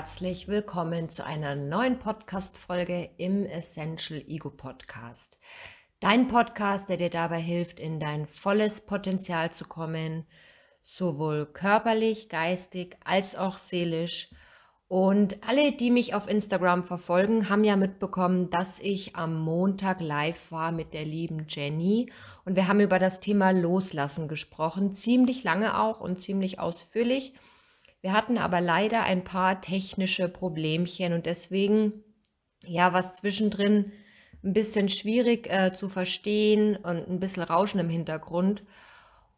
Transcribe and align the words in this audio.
Herzlich 0.00 0.48
willkommen 0.48 1.10
zu 1.10 1.26
einer 1.26 1.54
neuen 1.54 1.98
Podcast-Folge 1.98 3.10
im 3.18 3.44
Essential 3.44 4.24
Ego 4.26 4.48
Podcast. 4.48 5.38
Dein 6.00 6.26
Podcast, 6.26 6.88
der 6.88 6.96
dir 6.96 7.10
dabei 7.10 7.38
hilft, 7.38 7.78
in 7.78 8.00
dein 8.00 8.26
volles 8.26 8.80
Potenzial 8.80 9.52
zu 9.52 9.66
kommen, 9.66 10.24
sowohl 10.80 11.44
körperlich, 11.44 12.30
geistig 12.30 12.96
als 13.04 13.36
auch 13.36 13.58
seelisch. 13.58 14.30
Und 14.88 15.36
alle, 15.46 15.72
die 15.72 15.90
mich 15.90 16.14
auf 16.14 16.30
Instagram 16.30 16.84
verfolgen, 16.84 17.50
haben 17.50 17.64
ja 17.64 17.76
mitbekommen, 17.76 18.48
dass 18.48 18.78
ich 18.78 19.16
am 19.16 19.38
Montag 19.38 20.00
live 20.00 20.50
war 20.50 20.72
mit 20.72 20.94
der 20.94 21.04
lieben 21.04 21.44
Jenny. 21.46 22.10
Und 22.46 22.56
wir 22.56 22.68
haben 22.68 22.80
über 22.80 22.98
das 22.98 23.20
Thema 23.20 23.50
Loslassen 23.50 24.28
gesprochen, 24.28 24.94
ziemlich 24.94 25.44
lange 25.44 25.78
auch 25.78 26.00
und 26.00 26.22
ziemlich 26.22 26.58
ausführlich. 26.58 27.34
Wir 28.02 28.12
hatten 28.12 28.38
aber 28.38 28.60
leider 28.60 29.02
ein 29.02 29.24
paar 29.24 29.60
technische 29.60 30.28
Problemchen 30.28 31.12
und 31.12 31.26
deswegen, 31.26 32.04
ja, 32.64 32.92
was 32.92 33.14
zwischendrin 33.16 33.92
ein 34.42 34.54
bisschen 34.54 34.88
schwierig 34.88 35.50
äh, 35.50 35.72
zu 35.74 35.88
verstehen 35.88 36.76
und 36.76 37.08
ein 37.08 37.20
bisschen 37.20 37.42
Rauschen 37.42 37.80
im 37.80 37.90
Hintergrund. 37.90 38.62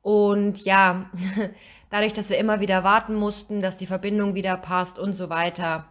Und 0.00 0.64
ja, 0.64 1.10
dadurch, 1.90 2.12
dass 2.12 2.30
wir 2.30 2.38
immer 2.38 2.60
wieder 2.60 2.84
warten 2.84 3.14
mussten, 3.14 3.60
dass 3.60 3.76
die 3.76 3.86
Verbindung 3.86 4.34
wieder 4.34 4.56
passt 4.56 4.98
und 4.98 5.14
so 5.14 5.28
weiter, 5.28 5.88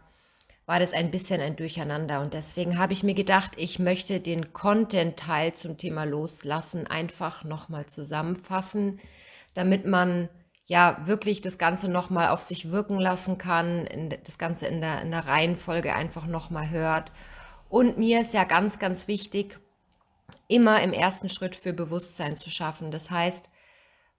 war 0.65 0.79
das 0.79 0.93
ein 0.93 1.11
bisschen 1.11 1.41
ein 1.41 1.57
Durcheinander. 1.57 2.21
Und 2.21 2.33
deswegen 2.33 2.77
habe 2.77 2.93
ich 2.93 3.03
mir 3.03 3.15
gedacht, 3.15 3.51
ich 3.57 3.79
möchte 3.79 4.21
den 4.21 4.53
Content-Teil 4.53 5.53
zum 5.53 5.77
Thema 5.77 6.05
Loslassen 6.05 6.87
einfach 6.87 7.43
nochmal 7.43 7.87
zusammenfassen, 7.87 9.01
damit 9.53 9.85
man 9.85 10.29
ja 10.71 11.01
wirklich 11.03 11.41
das 11.41 11.57
Ganze 11.57 11.89
nochmal 11.89 12.29
auf 12.29 12.43
sich 12.43 12.71
wirken 12.71 12.97
lassen 12.97 13.37
kann, 13.37 13.85
in, 13.87 14.09
das 14.23 14.37
Ganze 14.37 14.67
in 14.67 14.79
der, 14.79 15.01
in 15.01 15.11
der 15.11 15.27
Reihenfolge 15.27 15.93
einfach 15.93 16.27
nochmal 16.27 16.69
hört. 16.69 17.11
Und 17.67 17.97
mir 17.97 18.21
ist 18.21 18.33
ja 18.33 18.45
ganz, 18.45 18.79
ganz 18.79 19.09
wichtig, 19.09 19.59
immer 20.47 20.81
im 20.81 20.93
ersten 20.93 21.27
Schritt 21.27 21.57
für 21.57 21.73
Bewusstsein 21.73 22.37
zu 22.37 22.49
schaffen. 22.49 22.89
Das 22.89 23.11
heißt, 23.11 23.49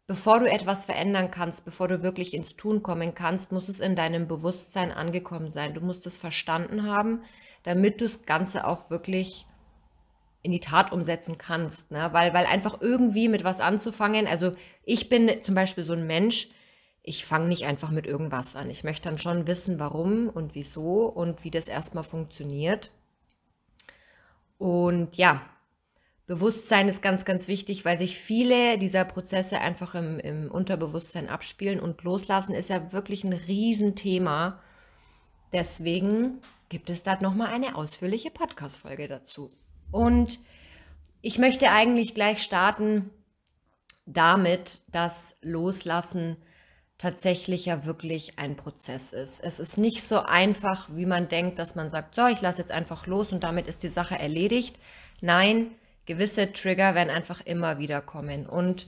bevor 0.06 0.40
du 0.40 0.50
etwas 0.50 0.84
verändern 0.84 1.30
kannst, 1.30 1.64
bevor 1.64 1.88
du 1.88 2.02
wirklich 2.02 2.34
ins 2.34 2.54
Tun 2.54 2.82
kommen 2.82 3.14
kannst, 3.14 3.50
muss 3.50 3.70
es 3.70 3.80
in 3.80 3.96
deinem 3.96 4.28
Bewusstsein 4.28 4.92
angekommen 4.92 5.48
sein. 5.48 5.72
Du 5.72 5.80
musst 5.80 6.06
es 6.06 6.18
verstanden 6.18 6.86
haben, 6.86 7.22
damit 7.62 8.02
du 8.02 8.04
das 8.04 8.26
Ganze 8.26 8.66
auch 8.66 8.90
wirklich 8.90 9.46
in 10.42 10.52
die 10.52 10.60
Tat 10.60 10.92
umsetzen 10.92 11.38
kannst. 11.38 11.90
Ne? 11.90 12.08
Weil, 12.12 12.34
weil 12.34 12.46
einfach 12.46 12.80
irgendwie 12.80 13.28
mit 13.28 13.44
was 13.44 13.60
anzufangen, 13.60 14.26
also 14.26 14.54
ich 14.84 15.08
bin 15.08 15.30
zum 15.42 15.54
Beispiel 15.54 15.84
so 15.84 15.92
ein 15.92 16.06
Mensch, 16.06 16.48
ich 17.04 17.24
fange 17.24 17.48
nicht 17.48 17.64
einfach 17.64 17.90
mit 17.90 18.06
irgendwas 18.06 18.54
an. 18.54 18.70
Ich 18.70 18.84
möchte 18.84 19.08
dann 19.08 19.18
schon 19.18 19.46
wissen, 19.46 19.78
warum 19.78 20.28
und 20.28 20.54
wieso 20.54 21.06
und 21.06 21.44
wie 21.44 21.50
das 21.50 21.66
erstmal 21.66 22.04
funktioniert. 22.04 22.92
Und 24.58 25.16
ja, 25.16 25.42
Bewusstsein 26.26 26.88
ist 26.88 27.02
ganz, 27.02 27.24
ganz 27.24 27.48
wichtig, 27.48 27.84
weil 27.84 27.98
sich 27.98 28.16
viele 28.16 28.78
dieser 28.78 29.04
Prozesse 29.04 29.58
einfach 29.58 29.94
im, 29.96 30.20
im 30.20 30.50
Unterbewusstsein 30.50 31.28
abspielen 31.28 31.80
und 31.80 32.02
loslassen 32.04 32.54
ist 32.54 32.70
ja 32.70 32.92
wirklich 32.92 33.24
ein 33.24 33.32
Riesenthema. 33.32 34.60
Deswegen 35.52 36.40
gibt 36.68 36.88
es 36.88 37.02
da 37.02 37.20
nochmal 37.20 37.48
eine 37.48 37.74
ausführliche 37.74 38.30
Podcast-Folge 38.30 39.08
dazu. 39.08 39.50
Und 39.92 40.40
ich 41.20 41.38
möchte 41.38 41.70
eigentlich 41.70 42.14
gleich 42.14 42.42
starten 42.42 43.10
damit, 44.06 44.82
dass 44.90 45.36
Loslassen 45.42 46.36
tatsächlich 46.98 47.66
ja 47.66 47.84
wirklich 47.84 48.38
ein 48.38 48.56
Prozess 48.56 49.12
ist. 49.12 49.40
Es 49.40 49.58
ist 49.60 49.76
nicht 49.76 50.02
so 50.02 50.20
einfach, 50.20 50.88
wie 50.92 51.06
man 51.06 51.28
denkt, 51.28 51.58
dass 51.58 51.74
man 51.74 51.90
sagt, 51.90 52.14
so, 52.14 52.26
ich 52.26 52.40
lasse 52.40 52.60
jetzt 52.60 52.70
einfach 52.72 53.06
los 53.06 53.32
und 53.32 53.44
damit 53.44 53.66
ist 53.66 53.82
die 53.82 53.88
Sache 53.88 54.18
erledigt. 54.18 54.76
Nein, 55.20 55.72
gewisse 56.06 56.52
Trigger 56.52 56.94
werden 56.94 57.10
einfach 57.10 57.40
immer 57.44 57.78
wieder 57.78 58.00
kommen. 58.00 58.46
Und 58.46 58.86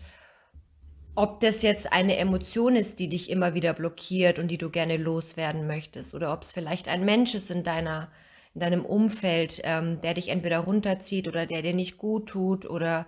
ob 1.16 1.40
das 1.40 1.62
jetzt 1.62 1.92
eine 1.92 2.16
Emotion 2.16 2.76
ist, 2.76 2.98
die 2.98 3.08
dich 3.08 3.30
immer 3.30 3.54
wieder 3.54 3.72
blockiert 3.72 4.38
und 4.38 4.48
die 4.48 4.58
du 4.58 4.70
gerne 4.70 4.96
loswerden 4.96 5.66
möchtest, 5.66 6.14
oder 6.14 6.32
ob 6.32 6.42
es 6.42 6.52
vielleicht 6.52 6.88
ein 6.88 7.04
Mensch 7.04 7.34
ist 7.34 7.50
in 7.50 7.62
deiner 7.62 8.10
in 8.54 8.60
deinem 8.60 8.84
Umfeld, 8.84 9.60
ähm, 9.64 10.00
der 10.00 10.14
dich 10.14 10.28
entweder 10.28 10.60
runterzieht 10.60 11.28
oder 11.28 11.46
der 11.46 11.62
dir 11.62 11.74
nicht 11.74 11.98
gut 11.98 12.28
tut 12.28 12.66
oder 12.66 13.06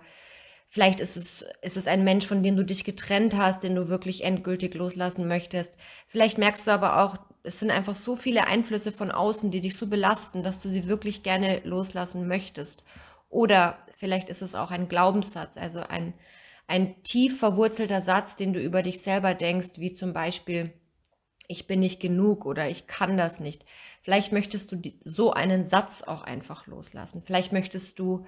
vielleicht 0.69 0.99
ist 0.99 1.17
es, 1.17 1.45
ist 1.61 1.77
es 1.77 1.87
ein 1.87 2.03
Mensch, 2.03 2.27
von 2.27 2.43
dem 2.43 2.55
du 2.57 2.63
dich 2.63 2.83
getrennt 2.83 3.35
hast, 3.35 3.63
den 3.63 3.75
du 3.75 3.87
wirklich 3.87 4.23
endgültig 4.23 4.73
loslassen 4.75 5.27
möchtest. 5.27 5.75
Vielleicht 6.07 6.37
merkst 6.37 6.67
du 6.67 6.71
aber 6.71 7.01
auch, 7.01 7.17
es 7.43 7.59
sind 7.59 7.71
einfach 7.71 7.95
so 7.95 8.15
viele 8.15 8.45
Einflüsse 8.45 8.91
von 8.91 9.09
außen, 9.09 9.51
die 9.51 9.61
dich 9.61 9.75
so 9.75 9.87
belasten, 9.87 10.43
dass 10.43 10.59
du 10.59 10.69
sie 10.69 10.87
wirklich 10.87 11.23
gerne 11.23 11.61
loslassen 11.63 12.27
möchtest. 12.27 12.83
Oder 13.29 13.77
vielleicht 13.97 14.29
ist 14.29 14.41
es 14.41 14.55
auch 14.55 14.71
ein 14.71 14.89
Glaubenssatz, 14.89 15.57
also 15.57 15.79
ein, 15.79 16.13
ein 16.67 17.01
tief 17.03 17.39
verwurzelter 17.39 18.01
Satz, 18.01 18.35
den 18.35 18.53
du 18.53 18.59
über 18.59 18.83
dich 18.83 19.01
selber 19.01 19.33
denkst, 19.33 19.71
wie 19.77 19.93
zum 19.93 20.13
Beispiel, 20.13 20.73
ich 21.47 21.67
bin 21.67 21.79
nicht 21.79 22.01
genug 22.01 22.45
oder 22.45 22.69
ich 22.69 22.87
kann 22.87 23.17
das 23.17 23.39
nicht. 23.39 23.65
Vielleicht 24.07 24.31
möchtest 24.31 24.71
du 24.71 24.81
so 25.03 25.33
einen 25.33 25.67
Satz 25.67 26.01
auch 26.01 26.21
einfach 26.21 26.65
loslassen. 26.65 27.23
Vielleicht 27.25 27.51
möchtest 27.51 27.99
du 27.99 28.25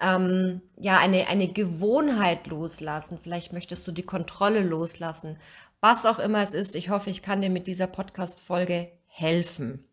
ähm, 0.00 0.62
ja 0.76 0.96
eine, 0.98 1.26
eine 1.26 1.48
Gewohnheit 1.48 2.46
loslassen. 2.46 3.18
Vielleicht 3.20 3.52
möchtest 3.52 3.84
du 3.88 3.90
die 3.90 4.04
Kontrolle 4.04 4.60
loslassen. 4.60 5.38
Was 5.80 6.06
auch 6.06 6.20
immer 6.20 6.40
es 6.40 6.54
ist, 6.54 6.76
ich 6.76 6.88
hoffe, 6.88 7.10
ich 7.10 7.22
kann 7.22 7.42
dir 7.42 7.50
mit 7.50 7.66
dieser 7.66 7.88
Podcast-Folge 7.88 8.92
helfen. 9.08 9.84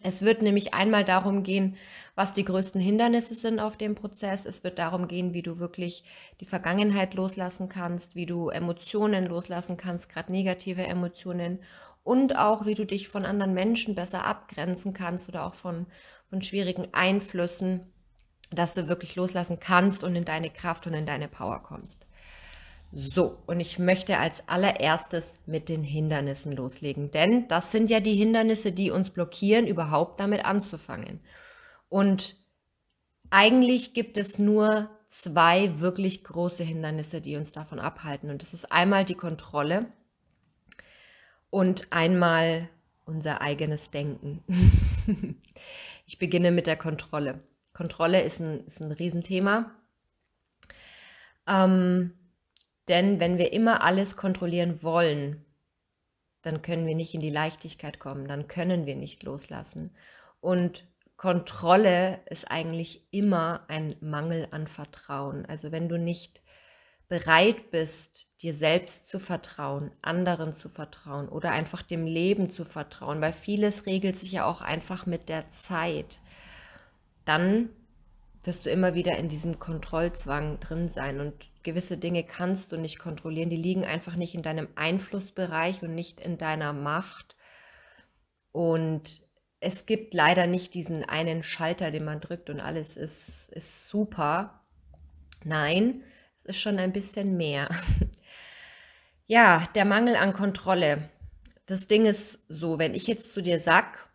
Es 0.00 0.22
wird 0.22 0.40
nämlich 0.40 0.72
einmal 0.72 1.04
darum 1.04 1.42
gehen, 1.42 1.76
was 2.14 2.32
die 2.32 2.46
größten 2.46 2.80
Hindernisse 2.80 3.34
sind 3.34 3.60
auf 3.60 3.76
dem 3.76 3.94
Prozess. 3.94 4.46
Es 4.46 4.64
wird 4.64 4.78
darum 4.78 5.08
gehen, 5.08 5.34
wie 5.34 5.42
du 5.42 5.58
wirklich 5.58 6.04
die 6.40 6.46
Vergangenheit 6.46 7.12
loslassen 7.12 7.68
kannst, 7.68 8.14
wie 8.14 8.24
du 8.24 8.48
Emotionen 8.48 9.26
loslassen 9.26 9.76
kannst, 9.76 10.08
gerade 10.08 10.32
negative 10.32 10.84
Emotionen 10.84 11.58
und 12.04 12.36
auch, 12.36 12.66
wie 12.66 12.74
du 12.74 12.84
dich 12.84 13.08
von 13.08 13.24
anderen 13.24 13.54
Menschen 13.54 13.94
besser 13.94 14.24
abgrenzen 14.24 14.92
kannst 14.92 15.28
oder 15.28 15.46
auch 15.46 15.54
von, 15.54 15.86
von 16.28 16.42
schwierigen 16.42 16.88
Einflüssen, 16.92 17.92
dass 18.50 18.74
du 18.74 18.88
wirklich 18.88 19.16
loslassen 19.16 19.60
kannst 19.60 20.04
und 20.04 20.14
in 20.16 20.24
deine 20.24 20.50
Kraft 20.50 20.86
und 20.86 20.94
in 20.94 21.06
deine 21.06 21.28
Power 21.28 21.62
kommst. 21.62 22.06
So, 22.94 23.38
und 23.46 23.60
ich 23.60 23.78
möchte 23.78 24.18
als 24.18 24.46
allererstes 24.48 25.38
mit 25.46 25.70
den 25.70 25.82
Hindernissen 25.82 26.52
loslegen, 26.52 27.10
denn 27.10 27.48
das 27.48 27.70
sind 27.70 27.88
ja 27.88 28.00
die 28.00 28.16
Hindernisse, 28.16 28.70
die 28.70 28.90
uns 28.90 29.08
blockieren, 29.08 29.66
überhaupt 29.66 30.20
damit 30.20 30.44
anzufangen. 30.44 31.20
Und 31.88 32.36
eigentlich 33.30 33.94
gibt 33.94 34.18
es 34.18 34.38
nur 34.38 34.90
zwei 35.08 35.80
wirklich 35.80 36.22
große 36.22 36.64
Hindernisse, 36.64 37.22
die 37.22 37.36
uns 37.36 37.52
davon 37.52 37.78
abhalten. 37.78 38.28
Und 38.28 38.42
das 38.42 38.52
ist 38.52 38.70
einmal 38.70 39.06
die 39.06 39.14
Kontrolle 39.14 39.86
und 41.52 41.92
einmal 41.92 42.70
unser 43.04 43.42
eigenes 43.42 43.90
Denken. 43.90 44.42
ich 46.06 46.18
beginne 46.18 46.50
mit 46.50 46.66
der 46.66 46.76
Kontrolle. 46.76 47.40
Kontrolle 47.74 48.22
ist 48.22 48.40
ein, 48.40 48.66
ist 48.66 48.80
ein 48.80 48.90
Riesenthema. 48.90 49.70
Ähm, 51.46 52.14
denn 52.88 53.20
wenn 53.20 53.36
wir 53.36 53.52
immer 53.52 53.82
alles 53.82 54.16
kontrollieren 54.16 54.82
wollen, 54.82 55.44
dann 56.40 56.62
können 56.62 56.86
wir 56.86 56.94
nicht 56.94 57.12
in 57.12 57.20
die 57.20 57.30
Leichtigkeit 57.30 57.98
kommen, 57.98 58.26
dann 58.26 58.48
können 58.48 58.86
wir 58.86 58.96
nicht 58.96 59.22
loslassen. 59.22 59.94
Und 60.40 60.86
Kontrolle 61.18 62.20
ist 62.30 62.50
eigentlich 62.50 63.06
immer 63.10 63.66
ein 63.68 63.96
Mangel 64.00 64.48
an 64.52 64.68
Vertrauen. 64.68 65.44
Also 65.44 65.70
wenn 65.70 65.90
du 65.90 65.98
nicht 65.98 66.41
bereit 67.12 67.70
bist, 67.70 68.26
dir 68.40 68.54
selbst 68.54 69.06
zu 69.06 69.18
vertrauen, 69.18 69.90
anderen 70.00 70.54
zu 70.54 70.70
vertrauen 70.70 71.28
oder 71.28 71.50
einfach 71.50 71.82
dem 71.82 72.06
Leben 72.06 72.48
zu 72.48 72.64
vertrauen, 72.64 73.20
weil 73.20 73.34
vieles 73.34 73.84
regelt 73.84 74.18
sich 74.18 74.32
ja 74.32 74.46
auch 74.46 74.62
einfach 74.62 75.04
mit 75.04 75.28
der 75.28 75.50
Zeit, 75.50 76.20
dann 77.26 77.68
wirst 78.44 78.64
du 78.64 78.70
immer 78.70 78.94
wieder 78.94 79.18
in 79.18 79.28
diesem 79.28 79.58
Kontrollzwang 79.58 80.58
drin 80.60 80.88
sein 80.88 81.20
und 81.20 81.34
gewisse 81.62 81.98
Dinge 81.98 82.24
kannst 82.24 82.72
du 82.72 82.78
nicht 82.78 82.98
kontrollieren, 82.98 83.50
die 83.50 83.56
liegen 83.58 83.84
einfach 83.84 84.16
nicht 84.16 84.34
in 84.34 84.42
deinem 84.42 84.68
Einflussbereich 84.74 85.82
und 85.82 85.94
nicht 85.94 86.18
in 86.18 86.38
deiner 86.38 86.72
Macht. 86.72 87.36
Und 88.52 89.20
es 89.60 89.84
gibt 89.84 90.14
leider 90.14 90.46
nicht 90.46 90.72
diesen 90.72 91.04
einen 91.04 91.42
Schalter, 91.42 91.90
den 91.90 92.06
man 92.06 92.22
drückt 92.22 92.48
und 92.48 92.58
alles 92.58 92.96
ist, 92.96 93.52
ist 93.52 93.86
super. 93.86 94.62
Nein, 95.44 96.02
es 96.42 96.56
ist 96.56 96.60
schon 96.60 96.78
ein 96.78 96.92
bisschen 96.92 97.36
mehr. 97.36 97.68
Ja, 99.28 99.66
der 99.74 99.86
Mangel 99.86 100.16
an 100.16 100.34
Kontrolle. 100.34 101.08
Das 101.64 101.86
Ding 101.86 102.04
ist 102.04 102.44
so, 102.48 102.78
wenn 102.78 102.92
ich 102.92 103.06
jetzt 103.06 103.32
zu 103.32 103.40
dir 103.40 103.60
sag, 103.60 104.10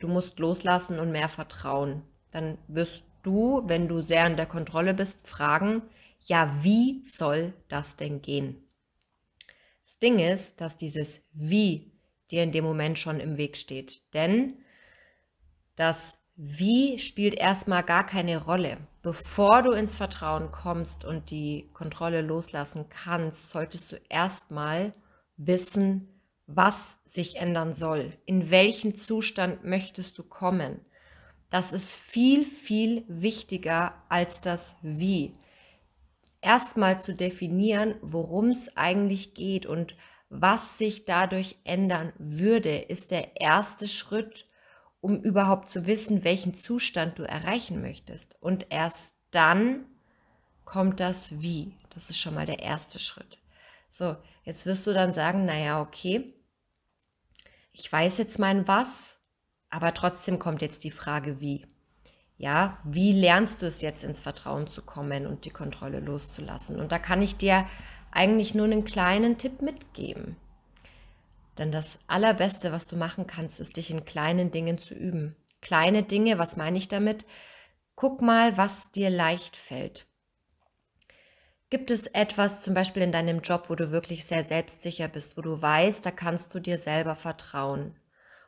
du 0.00 0.08
musst 0.08 0.40
loslassen 0.40 0.98
und 0.98 1.12
mehr 1.12 1.28
vertrauen, 1.28 2.02
dann 2.32 2.58
wirst 2.66 3.04
du, 3.22 3.62
wenn 3.66 3.86
du 3.86 4.00
sehr 4.00 4.26
in 4.26 4.36
der 4.36 4.46
Kontrolle 4.46 4.94
bist, 4.94 5.16
fragen, 5.22 5.82
ja, 6.24 6.58
wie 6.62 7.04
soll 7.06 7.52
das 7.68 7.94
denn 7.94 8.20
gehen? 8.20 8.66
Das 9.84 9.98
Ding 9.98 10.18
ist, 10.18 10.60
dass 10.60 10.76
dieses 10.76 11.20
Wie 11.32 11.92
dir 12.32 12.42
in 12.42 12.52
dem 12.52 12.64
Moment 12.64 12.98
schon 12.98 13.20
im 13.20 13.36
Weg 13.36 13.56
steht. 13.56 14.02
Denn 14.12 14.54
das 15.76 16.17
Wie 16.40 17.00
spielt 17.00 17.34
erstmal 17.34 17.82
gar 17.82 18.06
keine 18.06 18.44
Rolle. 18.44 18.76
Bevor 19.02 19.62
du 19.62 19.72
ins 19.72 19.96
Vertrauen 19.96 20.52
kommst 20.52 21.04
und 21.04 21.32
die 21.32 21.68
Kontrolle 21.74 22.20
loslassen 22.22 22.84
kannst, 22.88 23.50
solltest 23.50 23.90
du 23.90 23.96
erstmal 24.08 24.94
wissen, 25.36 26.20
was 26.46 26.96
sich 27.06 27.36
ändern 27.38 27.74
soll. 27.74 28.16
In 28.24 28.52
welchen 28.52 28.94
Zustand 28.94 29.64
möchtest 29.64 30.16
du 30.16 30.22
kommen? 30.22 30.80
Das 31.50 31.72
ist 31.72 31.96
viel, 31.96 32.44
viel 32.44 33.02
wichtiger 33.08 33.94
als 34.08 34.40
das 34.40 34.76
Wie. 34.80 35.34
Erstmal 36.40 37.00
zu 37.00 37.16
definieren, 37.16 37.96
worum 38.00 38.50
es 38.50 38.76
eigentlich 38.76 39.34
geht 39.34 39.66
und 39.66 39.96
was 40.30 40.78
sich 40.78 41.04
dadurch 41.04 41.56
ändern 41.64 42.12
würde, 42.16 42.78
ist 42.78 43.10
der 43.10 43.40
erste 43.40 43.88
Schritt, 43.88 44.47
um 45.00 45.22
überhaupt 45.22 45.70
zu 45.70 45.86
wissen, 45.86 46.24
welchen 46.24 46.54
Zustand 46.54 47.18
du 47.18 47.22
erreichen 47.22 47.80
möchtest. 47.80 48.34
Und 48.40 48.66
erst 48.70 49.10
dann 49.30 49.86
kommt 50.64 51.00
das 51.00 51.40
Wie. 51.40 51.74
Das 51.94 52.10
ist 52.10 52.18
schon 52.18 52.34
mal 52.34 52.46
der 52.46 52.60
erste 52.60 52.98
Schritt. 52.98 53.38
So, 53.90 54.16
jetzt 54.44 54.66
wirst 54.66 54.86
du 54.86 54.92
dann 54.92 55.12
sagen, 55.12 55.44
naja, 55.44 55.80
okay, 55.80 56.34
ich 57.72 57.90
weiß 57.90 58.18
jetzt 58.18 58.38
mein 58.38 58.66
Was, 58.68 59.20
aber 59.70 59.94
trotzdem 59.94 60.38
kommt 60.38 60.62
jetzt 60.62 60.84
die 60.84 60.90
Frage, 60.90 61.40
wie. 61.40 61.66
Ja, 62.36 62.78
wie 62.84 63.12
lernst 63.12 63.62
du 63.62 63.66
es 63.66 63.80
jetzt 63.80 64.04
ins 64.04 64.20
Vertrauen 64.20 64.68
zu 64.68 64.82
kommen 64.82 65.26
und 65.26 65.44
die 65.44 65.50
Kontrolle 65.50 65.98
loszulassen? 65.98 66.78
Und 66.78 66.92
da 66.92 66.98
kann 67.00 67.20
ich 67.20 67.36
dir 67.36 67.66
eigentlich 68.12 68.54
nur 68.54 68.66
einen 68.66 68.84
kleinen 68.84 69.38
Tipp 69.38 69.60
mitgeben. 69.60 70.36
Denn 71.58 71.72
das 71.72 71.98
Allerbeste, 72.06 72.72
was 72.72 72.86
du 72.86 72.96
machen 72.96 73.26
kannst, 73.26 73.60
ist, 73.60 73.76
dich 73.76 73.90
in 73.90 74.04
kleinen 74.04 74.50
Dingen 74.50 74.78
zu 74.78 74.94
üben. 74.94 75.36
Kleine 75.60 76.04
Dinge, 76.04 76.38
was 76.38 76.56
meine 76.56 76.78
ich 76.78 76.88
damit? 76.88 77.26
Guck 77.96 78.22
mal, 78.22 78.56
was 78.56 78.92
dir 78.92 79.10
leicht 79.10 79.56
fällt. 79.56 80.06
Gibt 81.70 81.90
es 81.90 82.06
etwas 82.06 82.62
zum 82.62 82.74
Beispiel 82.74 83.02
in 83.02 83.12
deinem 83.12 83.40
Job, 83.40 83.64
wo 83.68 83.74
du 83.74 83.90
wirklich 83.90 84.24
sehr 84.24 84.44
selbstsicher 84.44 85.08
bist, 85.08 85.36
wo 85.36 85.42
du 85.42 85.60
weißt, 85.60 86.06
da 86.06 86.10
kannst 86.10 86.54
du 86.54 86.60
dir 86.60 86.78
selber 86.78 87.16
vertrauen? 87.16 87.96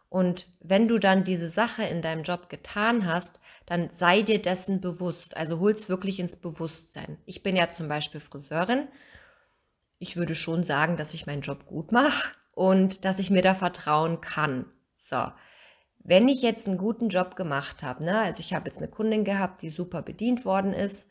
Und 0.08 0.46
wenn 0.60 0.88
du 0.88 0.98
dann 0.98 1.24
diese 1.24 1.48
Sache 1.48 1.82
in 1.82 2.02
deinem 2.02 2.22
Job 2.22 2.48
getan 2.48 3.06
hast, 3.06 3.40
dann 3.66 3.90
sei 3.90 4.22
dir 4.22 4.40
dessen 4.40 4.80
bewusst. 4.80 5.36
Also 5.36 5.58
hol 5.58 5.72
es 5.72 5.88
wirklich 5.88 6.18
ins 6.18 6.36
Bewusstsein. 6.36 7.18
Ich 7.26 7.42
bin 7.42 7.56
ja 7.56 7.70
zum 7.70 7.88
Beispiel 7.88 8.20
Friseurin 8.20 8.88
ich 10.00 10.16
würde 10.16 10.34
schon 10.34 10.64
sagen, 10.64 10.96
dass 10.96 11.14
ich 11.14 11.26
meinen 11.26 11.42
Job 11.42 11.66
gut 11.66 11.92
mache 11.92 12.34
und 12.52 13.04
dass 13.04 13.18
ich 13.18 13.30
mir 13.30 13.42
da 13.42 13.54
vertrauen 13.54 14.20
kann. 14.20 14.66
So, 14.96 15.26
wenn 15.98 16.28
ich 16.28 16.42
jetzt 16.42 16.66
einen 16.66 16.78
guten 16.78 17.08
Job 17.08 17.36
gemacht 17.36 17.82
habe, 17.82 18.04
ne, 18.04 18.18
also 18.18 18.40
ich 18.40 18.54
habe 18.54 18.68
jetzt 18.68 18.78
eine 18.78 18.88
Kundin 18.88 19.24
gehabt, 19.24 19.62
die 19.62 19.70
super 19.70 20.02
bedient 20.02 20.44
worden 20.44 20.72
ist, 20.72 21.08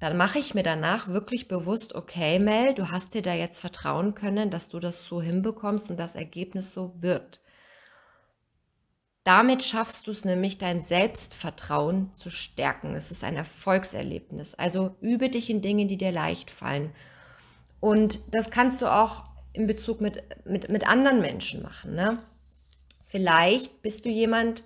dann 0.00 0.16
mache 0.16 0.38
ich 0.38 0.54
mir 0.54 0.62
danach 0.62 1.08
wirklich 1.08 1.48
bewusst, 1.48 1.94
okay, 1.94 2.38
Mel, 2.38 2.74
du 2.74 2.90
hast 2.90 3.14
dir 3.14 3.22
da 3.22 3.34
jetzt 3.34 3.60
vertrauen 3.60 4.14
können, 4.14 4.50
dass 4.50 4.68
du 4.68 4.78
das 4.78 5.04
so 5.04 5.20
hinbekommst 5.20 5.90
und 5.90 5.98
das 5.98 6.14
Ergebnis 6.14 6.72
so 6.72 6.94
wird. 7.00 7.40
Damit 9.24 9.62
schaffst 9.62 10.06
du 10.06 10.10
es 10.10 10.24
nämlich, 10.24 10.56
dein 10.56 10.84
Selbstvertrauen 10.84 12.14
zu 12.14 12.30
stärken. 12.30 12.94
Es 12.94 13.10
ist 13.10 13.24
ein 13.24 13.36
Erfolgserlebnis. 13.36 14.54
Also 14.54 14.96
übe 15.00 15.28
dich 15.28 15.50
in 15.50 15.60
Dingen, 15.60 15.86
die 15.86 15.98
dir 15.98 16.12
leicht 16.12 16.50
fallen. 16.50 16.94
Und 17.78 18.20
das 18.32 18.50
kannst 18.50 18.80
du 18.80 18.86
auch 18.86 19.24
in 19.58 19.66
Bezug 19.66 20.00
mit, 20.00 20.22
mit, 20.46 20.68
mit 20.68 20.86
anderen 20.86 21.20
Menschen 21.20 21.62
machen. 21.62 21.94
Ne? 21.94 22.18
Vielleicht 23.06 23.82
bist 23.82 24.04
du 24.04 24.08
jemand, 24.08 24.62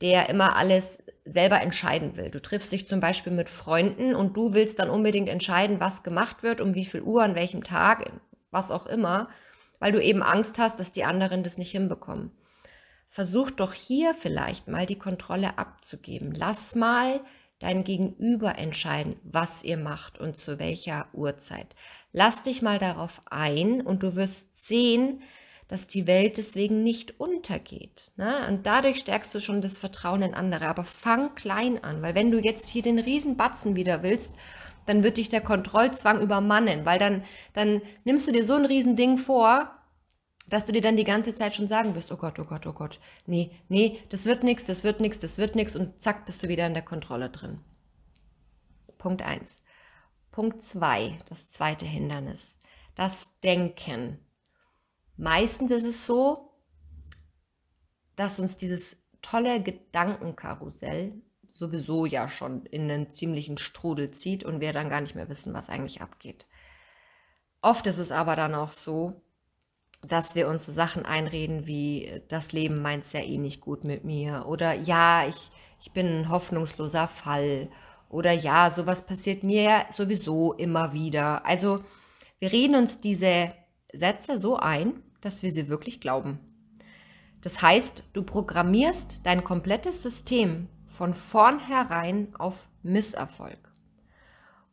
der 0.00 0.28
immer 0.28 0.54
alles 0.56 0.98
selber 1.24 1.60
entscheiden 1.62 2.16
will. 2.16 2.30
Du 2.30 2.42
triffst 2.42 2.70
dich 2.70 2.86
zum 2.86 3.00
Beispiel 3.00 3.32
mit 3.32 3.48
Freunden 3.48 4.14
und 4.14 4.36
du 4.36 4.52
willst 4.52 4.78
dann 4.78 4.90
unbedingt 4.90 5.30
entscheiden, 5.30 5.80
was 5.80 6.02
gemacht 6.02 6.42
wird, 6.42 6.60
um 6.60 6.74
wie 6.74 6.84
viel 6.84 7.00
Uhr, 7.00 7.22
an 7.22 7.34
welchem 7.34 7.64
Tag, 7.64 8.10
was 8.50 8.70
auch 8.70 8.84
immer, 8.84 9.30
weil 9.78 9.92
du 9.92 10.02
eben 10.02 10.22
Angst 10.22 10.58
hast, 10.58 10.78
dass 10.78 10.92
die 10.92 11.04
anderen 11.04 11.42
das 11.42 11.56
nicht 11.56 11.70
hinbekommen. 11.70 12.30
Versuch 13.08 13.50
doch 13.50 13.72
hier 13.72 14.14
vielleicht 14.14 14.68
mal 14.68 14.84
die 14.84 14.98
Kontrolle 14.98 15.56
abzugeben. 15.56 16.34
Lass 16.34 16.74
mal 16.74 17.20
dein 17.60 17.84
Gegenüber 17.84 18.58
entscheiden, 18.58 19.16
was 19.22 19.62
ihr 19.62 19.78
macht 19.78 20.18
und 20.18 20.36
zu 20.36 20.58
welcher 20.58 21.06
Uhrzeit. 21.14 21.74
Lass 22.16 22.42
dich 22.42 22.62
mal 22.62 22.78
darauf 22.78 23.20
ein 23.28 23.80
und 23.80 24.04
du 24.04 24.14
wirst 24.14 24.64
sehen, 24.64 25.20
dass 25.66 25.88
die 25.88 26.06
Welt 26.06 26.36
deswegen 26.36 26.84
nicht 26.84 27.18
untergeht. 27.18 28.12
Ne? 28.16 28.46
Und 28.48 28.66
dadurch 28.66 28.98
stärkst 28.98 29.34
du 29.34 29.40
schon 29.40 29.60
das 29.60 29.78
Vertrauen 29.78 30.22
in 30.22 30.32
andere. 30.32 30.68
Aber 30.68 30.84
fang 30.84 31.34
klein 31.34 31.82
an, 31.82 32.02
weil 32.02 32.14
wenn 32.14 32.30
du 32.30 32.38
jetzt 32.38 32.68
hier 32.68 32.82
den 32.82 33.00
Riesenbatzen 33.00 33.74
wieder 33.74 34.04
willst, 34.04 34.30
dann 34.86 35.02
wird 35.02 35.16
dich 35.16 35.28
der 35.28 35.40
Kontrollzwang 35.40 36.20
übermannen, 36.20 36.84
weil 36.84 37.00
dann, 37.00 37.24
dann 37.52 37.82
nimmst 38.04 38.28
du 38.28 38.32
dir 38.32 38.44
so 38.44 38.54
ein 38.54 38.64
Riesending 38.64 39.18
vor, 39.18 39.70
dass 40.48 40.64
du 40.64 40.70
dir 40.70 40.82
dann 40.82 40.96
die 40.96 41.02
ganze 41.02 41.34
Zeit 41.34 41.56
schon 41.56 41.66
sagen 41.66 41.96
wirst, 41.96 42.12
oh 42.12 42.16
Gott, 42.16 42.38
oh 42.38 42.44
Gott, 42.44 42.64
oh 42.68 42.74
Gott, 42.74 43.00
nee, 43.26 43.50
nee, 43.68 43.98
das 44.10 44.24
wird 44.24 44.44
nichts, 44.44 44.66
das 44.66 44.84
wird 44.84 45.00
nichts, 45.00 45.18
das 45.18 45.36
wird 45.36 45.56
nichts 45.56 45.74
und 45.74 46.00
zack, 46.00 46.26
bist 46.26 46.44
du 46.44 46.48
wieder 46.48 46.66
in 46.66 46.74
der 46.74 46.84
Kontrolle 46.84 47.30
drin. 47.30 47.58
Punkt 48.98 49.22
1. 49.22 49.58
Punkt 50.34 50.64
2, 50.64 51.20
das 51.28 51.48
zweite 51.48 51.86
Hindernis, 51.86 52.58
das 52.96 53.30
Denken. 53.44 54.18
Meistens 55.16 55.70
ist 55.70 55.86
es 55.86 56.06
so, 56.06 56.50
dass 58.16 58.40
uns 58.40 58.56
dieses 58.56 58.96
tolle 59.22 59.62
Gedankenkarussell 59.62 61.12
sowieso 61.52 62.04
ja 62.04 62.28
schon 62.28 62.66
in 62.66 62.90
einen 62.90 63.12
ziemlichen 63.12 63.58
Strudel 63.58 64.10
zieht 64.10 64.42
und 64.42 64.58
wir 64.58 64.72
dann 64.72 64.88
gar 64.88 65.02
nicht 65.02 65.14
mehr 65.14 65.28
wissen, 65.28 65.54
was 65.54 65.68
eigentlich 65.68 66.02
abgeht. 66.02 66.46
Oft 67.62 67.86
ist 67.86 67.98
es 67.98 68.10
aber 68.10 68.34
dann 68.34 68.56
auch 68.56 68.72
so, 68.72 69.22
dass 70.02 70.34
wir 70.34 70.48
uns 70.48 70.66
so 70.66 70.72
Sachen 70.72 71.06
einreden 71.06 71.68
wie, 71.68 72.22
das 72.26 72.50
Leben 72.50 72.82
meint 72.82 73.04
es 73.04 73.12
ja 73.12 73.20
eh 73.20 73.38
nicht 73.38 73.60
gut 73.60 73.84
mit 73.84 74.02
mir 74.02 74.46
oder 74.48 74.74
ja, 74.74 75.28
ich, 75.28 75.52
ich 75.80 75.92
bin 75.92 76.22
ein 76.22 76.28
hoffnungsloser 76.28 77.06
Fall 77.06 77.68
oder 78.14 78.30
ja, 78.30 78.70
sowas 78.70 79.04
passiert 79.04 79.42
mir 79.42 79.62
ja 79.62 79.86
sowieso 79.90 80.52
immer 80.52 80.92
wieder. 80.92 81.44
Also 81.44 81.82
wir 82.38 82.52
reden 82.52 82.76
uns 82.76 82.98
diese 82.98 83.52
Sätze 83.92 84.38
so 84.38 84.56
ein, 84.56 85.02
dass 85.20 85.42
wir 85.42 85.50
sie 85.50 85.68
wirklich 85.68 86.00
glauben. 86.00 86.38
Das 87.42 87.60
heißt, 87.60 88.04
du 88.12 88.22
programmierst 88.22 89.20
dein 89.24 89.42
komplettes 89.42 90.00
System 90.00 90.68
von 90.86 91.12
vornherein 91.12 92.28
auf 92.36 92.54
Misserfolg. 92.84 93.58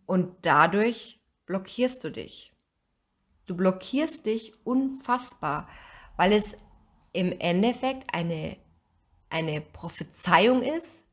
Und 0.06 0.36
dadurch 0.44 1.20
blockierst 1.48 2.04
du 2.04 2.12
dich. 2.12 2.54
Du 3.48 3.56
blockierst 3.58 4.24
dich 4.28 4.54
unfassbar, 4.68 5.68
weil 6.16 6.34
es 6.34 6.54
im 7.12 7.32
Endeffekt 7.40 8.14
eine, 8.14 8.58
eine 9.32 9.62
Prophezeiung 9.62 10.62
ist, 10.62 11.08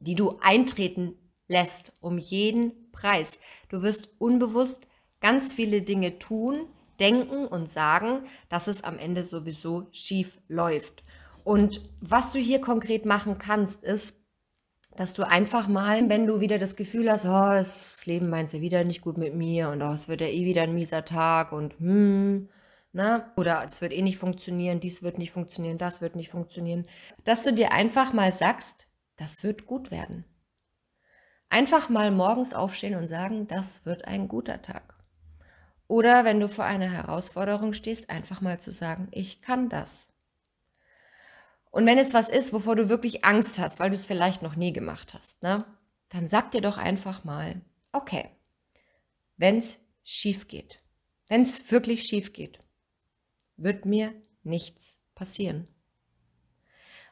die 0.00 0.14
du 0.14 0.38
eintreten 0.40 1.14
lässt 1.48 1.92
um 2.00 2.18
jeden 2.18 2.90
Preis. 2.92 3.30
Du 3.68 3.82
wirst 3.82 4.08
unbewusst 4.18 4.86
ganz 5.20 5.52
viele 5.52 5.82
Dinge 5.82 6.18
tun, 6.18 6.66
denken 6.98 7.46
und 7.46 7.70
sagen, 7.70 8.26
dass 8.48 8.66
es 8.66 8.84
am 8.84 8.98
Ende 8.98 9.24
sowieso 9.24 9.88
schief 9.92 10.38
läuft. 10.48 11.02
Und 11.44 11.82
was 12.00 12.32
du 12.32 12.38
hier 12.38 12.60
konkret 12.60 13.06
machen 13.06 13.38
kannst, 13.38 13.82
ist, 13.82 14.16
dass 14.96 15.12
du 15.14 15.26
einfach 15.26 15.68
mal, 15.68 16.08
wenn 16.08 16.26
du 16.26 16.40
wieder 16.40 16.58
das 16.58 16.76
Gefühl 16.76 17.10
hast, 17.10 17.24
oh, 17.24 17.28
das 17.28 18.04
Leben 18.06 18.28
meint 18.28 18.52
ja 18.52 18.60
wieder 18.60 18.84
nicht 18.84 19.00
gut 19.02 19.18
mit 19.18 19.34
mir 19.34 19.70
und 19.70 19.82
oh, 19.82 19.92
es 19.92 20.08
wird 20.08 20.20
ja 20.20 20.26
eh 20.26 20.44
wieder 20.44 20.62
ein 20.62 20.74
mieser 20.74 21.04
Tag 21.04 21.52
und 21.52 21.78
hm, 21.78 22.48
ne? 22.92 23.24
Oder 23.36 23.64
es 23.64 23.80
wird 23.80 23.92
eh 23.92 24.02
nicht 24.02 24.18
funktionieren, 24.18 24.80
dies 24.80 25.02
wird 25.02 25.16
nicht 25.16 25.32
funktionieren, 25.32 25.78
das 25.78 26.00
wird 26.00 26.16
nicht 26.16 26.30
funktionieren. 26.30 26.86
Dass 27.24 27.44
du 27.44 27.52
dir 27.52 27.72
einfach 27.72 28.12
mal 28.12 28.32
sagst, 28.32 28.86
das 29.20 29.44
wird 29.44 29.66
gut 29.66 29.90
werden. 29.90 30.24
Einfach 31.50 31.90
mal 31.90 32.10
morgens 32.10 32.54
aufstehen 32.54 32.94
und 32.94 33.06
sagen, 33.06 33.46
das 33.48 33.84
wird 33.84 34.06
ein 34.06 34.28
guter 34.28 34.62
Tag. 34.62 34.94
Oder 35.88 36.24
wenn 36.24 36.40
du 36.40 36.48
vor 36.48 36.64
einer 36.64 36.90
Herausforderung 36.90 37.74
stehst, 37.74 38.08
einfach 38.08 38.40
mal 38.40 38.60
zu 38.60 38.72
sagen, 38.72 39.08
ich 39.10 39.42
kann 39.42 39.68
das. 39.68 40.08
Und 41.70 41.84
wenn 41.84 41.98
es 41.98 42.14
was 42.14 42.30
ist, 42.30 42.54
wovor 42.54 42.76
du 42.76 42.88
wirklich 42.88 43.24
Angst 43.24 43.58
hast, 43.58 43.78
weil 43.78 43.90
du 43.90 43.96
es 43.96 44.06
vielleicht 44.06 44.40
noch 44.40 44.56
nie 44.56 44.72
gemacht 44.72 45.12
hast, 45.12 45.42
ne, 45.42 45.66
dann 46.08 46.28
sag 46.28 46.52
dir 46.52 46.62
doch 46.62 46.78
einfach 46.78 47.22
mal, 47.22 47.60
okay, 47.92 48.30
wenn 49.36 49.58
es 49.58 49.78
schief 50.02 50.48
geht, 50.48 50.80
wenn 51.28 51.42
es 51.42 51.70
wirklich 51.70 52.04
schief 52.04 52.32
geht, 52.32 52.58
wird 53.56 53.84
mir 53.84 54.14
nichts 54.44 54.98
passieren. 55.14 55.68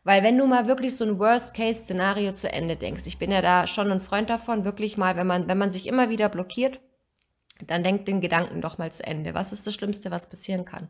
Weil 0.08 0.22
wenn 0.22 0.38
du 0.38 0.46
mal 0.46 0.66
wirklich 0.66 0.96
so 0.96 1.04
ein 1.04 1.18
Worst-Case-Szenario 1.18 2.32
zu 2.32 2.50
Ende 2.50 2.76
denkst, 2.76 3.06
ich 3.06 3.18
bin 3.18 3.30
ja 3.30 3.42
da 3.42 3.66
schon 3.66 3.92
ein 3.92 4.00
Freund 4.00 4.30
davon, 4.30 4.64
wirklich 4.64 4.96
mal, 4.96 5.16
wenn 5.16 5.26
man, 5.26 5.48
wenn 5.48 5.58
man 5.58 5.70
sich 5.70 5.86
immer 5.86 6.08
wieder 6.08 6.30
blockiert, 6.30 6.80
dann 7.60 7.84
denk 7.84 8.06
den 8.06 8.22
Gedanken 8.22 8.62
doch 8.62 8.78
mal 8.78 8.90
zu 8.90 9.04
Ende. 9.06 9.34
Was 9.34 9.52
ist 9.52 9.66
das 9.66 9.74
Schlimmste, 9.74 10.10
was 10.10 10.30
passieren 10.30 10.64
kann? 10.64 10.88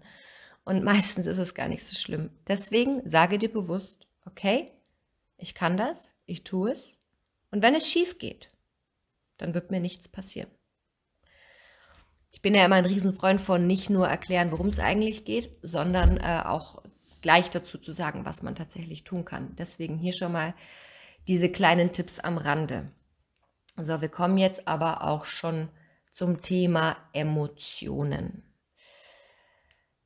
Und 0.62 0.84
meistens 0.84 1.26
ist 1.26 1.38
es 1.38 1.56
gar 1.56 1.66
nicht 1.66 1.84
so 1.84 1.96
schlimm. 1.96 2.30
Deswegen 2.46 3.02
sage 3.10 3.40
dir 3.40 3.52
bewusst, 3.52 4.06
okay, 4.24 4.70
ich 5.36 5.52
kann 5.52 5.76
das, 5.76 6.14
ich 6.24 6.44
tue 6.44 6.70
es. 6.70 6.96
Und 7.50 7.60
wenn 7.60 7.74
es 7.74 7.88
schief 7.88 8.20
geht, 8.20 8.50
dann 9.36 9.52
wird 9.52 9.72
mir 9.72 9.80
nichts 9.80 10.06
passieren. 10.06 10.50
Ich 12.30 12.40
bin 12.40 12.54
ja 12.54 12.64
immer 12.64 12.76
ein 12.76 12.86
Riesenfreund 12.86 13.40
von 13.40 13.66
nicht 13.66 13.90
nur 13.90 14.06
erklären, 14.06 14.52
worum 14.52 14.68
es 14.68 14.78
eigentlich 14.78 15.24
geht, 15.24 15.56
sondern 15.62 16.18
äh, 16.18 16.44
auch 16.44 16.84
gleich 17.22 17.50
dazu 17.50 17.78
zu 17.78 17.92
sagen, 17.92 18.24
was 18.24 18.42
man 18.42 18.54
tatsächlich 18.54 19.04
tun 19.04 19.24
kann. 19.24 19.54
Deswegen 19.56 19.98
hier 19.98 20.12
schon 20.12 20.32
mal 20.32 20.54
diese 21.26 21.50
kleinen 21.50 21.92
Tipps 21.92 22.18
am 22.18 22.38
Rande. 22.38 22.90
So, 23.76 24.00
wir 24.00 24.08
kommen 24.08 24.38
jetzt 24.38 24.66
aber 24.66 25.04
auch 25.04 25.24
schon 25.24 25.68
zum 26.12 26.42
Thema 26.42 26.96
Emotionen. 27.12 28.42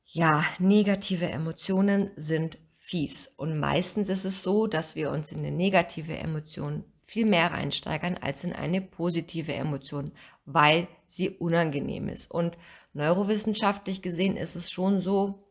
Ja, 0.05 0.43
negative 0.59 1.27
Emotionen 1.27 2.11
sind 2.15 2.57
fies 2.77 3.31
und 3.37 3.57
meistens 3.57 4.09
ist 4.09 4.25
es 4.25 4.43
so, 4.43 4.67
dass 4.67 4.95
wir 4.95 5.09
uns 5.09 5.31
in 5.31 5.39
eine 5.39 5.51
negative 5.51 6.15
Emotion 6.15 6.83
viel 7.01 7.25
mehr 7.25 7.51
reinsteigern 7.51 8.17
als 8.17 8.43
in 8.43 8.53
eine 8.53 8.81
positive 8.81 9.53
Emotion, 9.53 10.11
weil 10.45 10.87
sie 11.07 11.29
unangenehm 11.29 12.09
ist. 12.09 12.29
Und 12.29 12.57
neurowissenschaftlich 12.93 14.01
gesehen 14.01 14.37
ist 14.37 14.55
es 14.55 14.71
schon 14.71 15.01
so, 15.01 15.42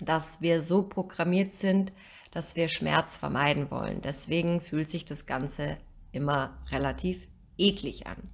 dass 0.00 0.40
wir 0.40 0.62
so 0.62 0.82
programmiert 0.82 1.52
sind, 1.52 1.92
dass 2.30 2.56
wir 2.56 2.68
Schmerz 2.68 3.16
vermeiden 3.16 3.70
wollen. 3.70 4.02
Deswegen 4.02 4.60
fühlt 4.60 4.90
sich 4.90 5.04
das 5.04 5.26
Ganze 5.26 5.76
immer 6.12 6.58
relativ 6.70 7.26
eklig 7.56 8.06
an. 8.06 8.30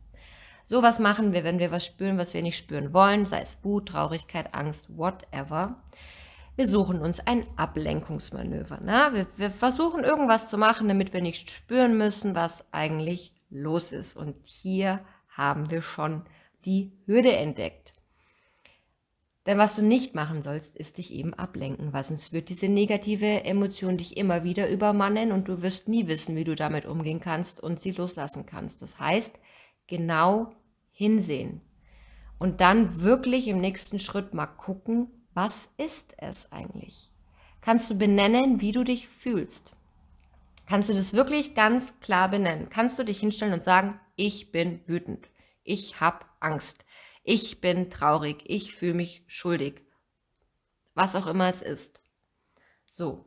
So 0.64 0.82
was 0.82 0.98
machen 0.98 1.32
wir, 1.32 1.44
wenn 1.44 1.58
wir 1.58 1.70
was 1.70 1.84
spüren, 1.84 2.16
was 2.16 2.32
wir 2.32 2.42
nicht 2.42 2.56
spüren 2.56 2.92
wollen, 2.92 3.26
sei 3.26 3.42
es 3.42 3.58
Wut, 3.62 3.88
Traurigkeit, 3.88 4.54
Angst, 4.54 4.86
whatever. 4.88 5.82
Wir 6.56 6.68
suchen 6.68 7.00
uns 7.00 7.20
ein 7.20 7.46
Ablenkungsmanöver. 7.56 8.80
Ne? 8.80 9.08
Wir, 9.12 9.26
wir 9.36 9.50
versuchen 9.50 10.04
irgendwas 10.04 10.48
zu 10.48 10.58
machen, 10.58 10.88
damit 10.88 11.12
wir 11.12 11.22
nicht 11.22 11.50
spüren 11.50 11.98
müssen, 11.98 12.34
was 12.34 12.64
eigentlich 12.70 13.32
los 13.50 13.92
ist. 13.92 14.16
Und 14.16 14.36
hier 14.44 15.00
haben 15.28 15.70
wir 15.70 15.82
schon 15.82 16.22
die 16.64 16.92
Hürde 17.06 17.32
entdeckt. 17.32 17.89
Denn 19.50 19.58
was 19.58 19.74
du 19.74 19.82
nicht 19.82 20.14
machen 20.14 20.42
sollst, 20.42 20.76
ist 20.76 20.96
dich 20.98 21.12
eben 21.12 21.34
ablenken, 21.34 21.92
weil 21.92 22.04
sonst 22.04 22.32
wird 22.32 22.50
diese 22.50 22.68
negative 22.68 23.42
Emotion 23.42 23.98
dich 23.98 24.16
immer 24.16 24.44
wieder 24.44 24.70
übermannen 24.70 25.32
und 25.32 25.48
du 25.48 25.60
wirst 25.60 25.88
nie 25.88 26.06
wissen, 26.06 26.36
wie 26.36 26.44
du 26.44 26.54
damit 26.54 26.86
umgehen 26.86 27.18
kannst 27.18 27.60
und 27.60 27.80
sie 27.80 27.90
loslassen 27.90 28.46
kannst. 28.46 28.80
Das 28.80 28.96
heißt, 29.00 29.36
genau 29.88 30.52
hinsehen 30.92 31.62
und 32.38 32.60
dann 32.60 33.00
wirklich 33.00 33.48
im 33.48 33.60
nächsten 33.60 33.98
Schritt 33.98 34.34
mal 34.34 34.46
gucken, 34.46 35.08
was 35.34 35.68
ist 35.78 36.14
es 36.18 36.46
eigentlich? 36.52 37.10
Kannst 37.60 37.90
du 37.90 37.96
benennen, 37.96 38.60
wie 38.60 38.70
du 38.70 38.84
dich 38.84 39.08
fühlst? 39.08 39.72
Kannst 40.68 40.90
du 40.90 40.94
das 40.94 41.12
wirklich 41.12 41.56
ganz 41.56 41.92
klar 41.98 42.28
benennen? 42.28 42.68
Kannst 42.70 43.00
du 43.00 43.02
dich 43.02 43.18
hinstellen 43.18 43.54
und 43.54 43.64
sagen, 43.64 43.98
ich 44.14 44.52
bin 44.52 44.78
wütend, 44.86 45.28
ich 45.64 46.00
habe 46.00 46.24
Angst, 46.38 46.84
ich 47.22 47.60
bin 47.60 47.90
traurig, 47.90 48.42
ich 48.46 48.74
fühle 48.74 48.94
mich 48.94 49.24
schuldig, 49.26 49.82
was 50.94 51.14
auch 51.14 51.26
immer 51.26 51.48
es 51.48 51.62
ist. 51.62 52.00
So, 52.84 53.24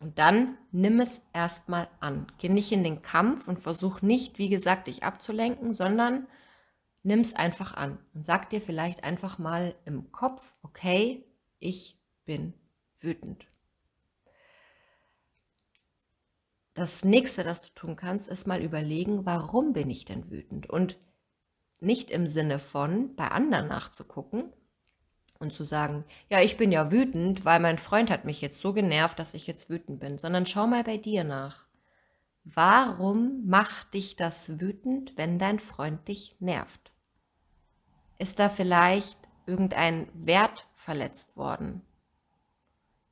und 0.00 0.18
dann 0.18 0.58
nimm 0.72 1.00
es 1.00 1.20
erstmal 1.32 1.88
an. 2.00 2.26
Geh 2.38 2.48
nicht 2.48 2.72
in 2.72 2.82
den 2.82 3.02
Kampf 3.02 3.46
und 3.46 3.60
versuch 3.60 4.02
nicht, 4.02 4.38
wie 4.38 4.48
gesagt, 4.48 4.88
dich 4.88 5.04
abzulenken, 5.04 5.74
sondern 5.74 6.26
nimm 7.04 7.20
es 7.20 7.34
einfach 7.34 7.74
an 7.74 7.98
und 8.14 8.26
sag 8.26 8.50
dir 8.50 8.60
vielleicht 8.60 9.04
einfach 9.04 9.38
mal 9.38 9.74
im 9.84 10.10
Kopf, 10.12 10.54
okay, 10.62 11.24
ich 11.58 11.98
bin 12.24 12.54
wütend. 13.00 13.46
Das 16.74 17.04
nächste, 17.04 17.44
das 17.44 17.60
du 17.60 17.68
tun 17.74 17.96
kannst, 17.96 18.28
ist 18.28 18.46
mal 18.46 18.62
überlegen, 18.62 19.26
warum 19.26 19.72
bin 19.72 19.90
ich 19.90 20.04
denn 20.04 20.30
wütend? 20.30 20.70
Und 20.70 20.98
nicht 21.82 22.10
im 22.10 22.26
Sinne 22.26 22.58
von 22.58 23.14
bei 23.16 23.28
anderen 23.28 23.68
nachzugucken, 23.68 24.52
und 25.42 25.52
zu 25.52 25.64
sagen, 25.64 26.04
ja, 26.30 26.40
ich 26.40 26.56
bin 26.56 26.72
ja 26.72 26.90
wütend, 26.90 27.44
weil 27.44 27.60
mein 27.60 27.76
Freund 27.76 28.10
hat 28.10 28.24
mich 28.24 28.40
jetzt 28.40 28.60
so 28.60 28.72
genervt, 28.72 29.18
dass 29.18 29.34
ich 29.34 29.46
jetzt 29.46 29.68
wütend 29.68 29.98
bin, 30.00 30.16
sondern 30.16 30.46
schau 30.46 30.66
mal 30.66 30.84
bei 30.84 30.96
dir 30.96 31.24
nach. 31.24 31.66
Warum 32.44 33.46
macht 33.46 33.92
dich 33.92 34.16
das 34.16 34.60
wütend, 34.60 35.16
wenn 35.16 35.38
dein 35.38 35.58
Freund 35.58 36.06
dich 36.08 36.36
nervt? 36.38 36.92
Ist 38.18 38.38
da 38.38 38.48
vielleicht 38.48 39.18
irgendein 39.46 40.08
Wert 40.14 40.66
verletzt 40.76 41.36
worden? 41.36 41.82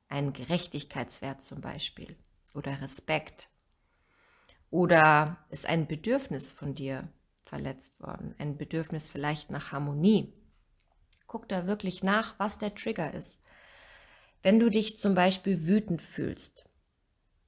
Ein 0.07 0.33
Gerechtigkeitswert 0.33 1.43
zum 1.43 1.59
Beispiel 1.61 2.15
oder 2.53 2.81
Respekt? 2.81 3.49
Oder 4.69 5.37
ist 5.49 5.65
ein 5.65 5.85
Bedürfnis 5.85 6.49
von 6.51 6.75
dir 6.75 7.09
verletzt 7.51 7.99
worden? 7.99 8.33
Ein 8.39 8.57
Bedürfnis 8.57 9.09
vielleicht 9.09 9.51
nach 9.51 9.73
Harmonie? 9.73 10.33
Guck 11.27 11.49
da 11.49 11.67
wirklich 11.67 12.01
nach, 12.01 12.39
was 12.39 12.57
der 12.57 12.73
Trigger 12.73 13.13
ist. 13.13 13.39
Wenn 14.41 14.59
du 14.59 14.69
dich 14.69 14.99
zum 14.99 15.15
Beispiel 15.15 15.67
wütend 15.67 16.01
fühlst, 16.01 16.65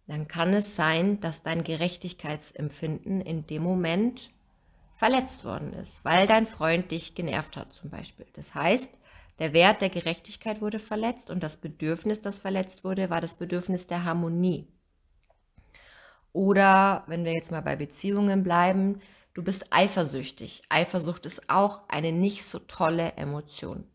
dann 0.05 0.27
kann 0.27 0.53
es 0.53 0.75
sein, 0.75 1.21
dass 1.21 1.41
dein 1.41 1.63
Gerechtigkeitsempfinden 1.63 3.21
in 3.21 3.47
dem 3.47 3.63
Moment 3.63 4.29
verletzt 4.97 5.45
worden 5.45 5.71
ist, 5.73 6.03
weil 6.03 6.27
dein 6.27 6.47
Freund 6.47 6.91
dich 6.91 7.15
genervt 7.15 7.55
hat 7.55 7.73
zum 7.73 7.89
Beispiel. 7.89 8.27
Das 8.33 8.53
heißt, 8.53 8.89
der 9.39 9.53
Wert 9.53 9.81
der 9.81 9.89
Gerechtigkeit 9.89 10.59
wurde 10.61 10.79
verletzt 10.79 11.29
und 11.29 11.41
das 11.41 11.55
Bedürfnis, 11.55 12.21
das 12.21 12.39
verletzt 12.39 12.83
wurde, 12.83 13.09
war 13.09 13.21
das 13.21 13.35
Bedürfnis 13.35 13.87
der 13.87 14.03
Harmonie. 14.03 14.67
Oder 16.33 17.03
wenn 17.07 17.23
wir 17.23 17.33
jetzt 17.33 17.51
mal 17.51 17.61
bei 17.61 17.75
Beziehungen 17.75 18.43
bleiben, 18.43 19.01
Du 19.33 19.43
bist 19.43 19.73
eifersüchtig. 19.73 20.61
Eifersucht 20.69 21.25
ist 21.25 21.49
auch 21.49 21.87
eine 21.89 22.11
nicht 22.11 22.45
so 22.45 22.59
tolle 22.59 23.13
Emotion. 23.13 23.85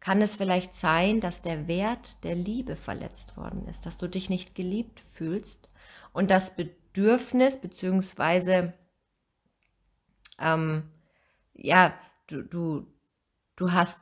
Kann 0.00 0.22
es 0.22 0.36
vielleicht 0.36 0.74
sein, 0.74 1.20
dass 1.20 1.42
der 1.42 1.66
Wert 1.66 2.22
der 2.22 2.34
Liebe 2.34 2.76
verletzt 2.76 3.36
worden 3.36 3.66
ist, 3.66 3.84
dass 3.84 3.96
du 3.96 4.06
dich 4.08 4.30
nicht 4.30 4.54
geliebt 4.54 5.02
fühlst 5.12 5.68
und 6.12 6.30
das 6.30 6.54
Bedürfnis 6.54 7.60
beziehungsweise 7.60 8.74
ähm, 10.38 10.84
ja, 11.54 11.94
du, 12.28 12.42
du, 12.42 12.86
du 13.56 13.72
hast 13.72 13.98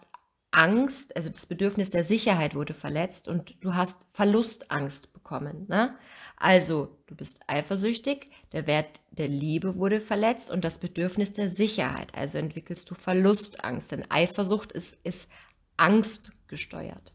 Angst, 0.51 1.17
also 1.17 1.29
das 1.29 1.47
Bedürfnis 1.47 1.91
der 1.91 2.05
Sicherheit 2.05 2.55
wurde 2.55 2.75
verletzt 2.75 3.29
und 3.29 3.55
du 3.63 3.75
hast 3.75 3.97
Verlustangst 4.13 5.13
bekommen. 5.27 5.67
Ne? 5.69 5.97
Also, 6.37 6.97
du 7.07 7.17
bist 7.17 7.41
eifersüchtig, 7.47 8.31
der 8.53 8.67
Wert 8.67 9.01
der 9.11 9.29
Liebe 9.29 9.77
wurde 9.77 10.01
verletzt 10.01 10.51
und 10.51 10.65
das 10.65 10.79
Bedürfnis 10.79 11.33
der 11.33 11.51
Sicherheit. 11.51 12.15
Also 12.15 12.39
entwickelst 12.39 12.89
du 12.91 12.95
Verlustangst, 12.95 13.91
denn 13.91 14.11
Eifersucht 14.11 14.73
ist, 14.73 14.97
ist 15.03 15.29
angstgesteuert. 15.77 17.13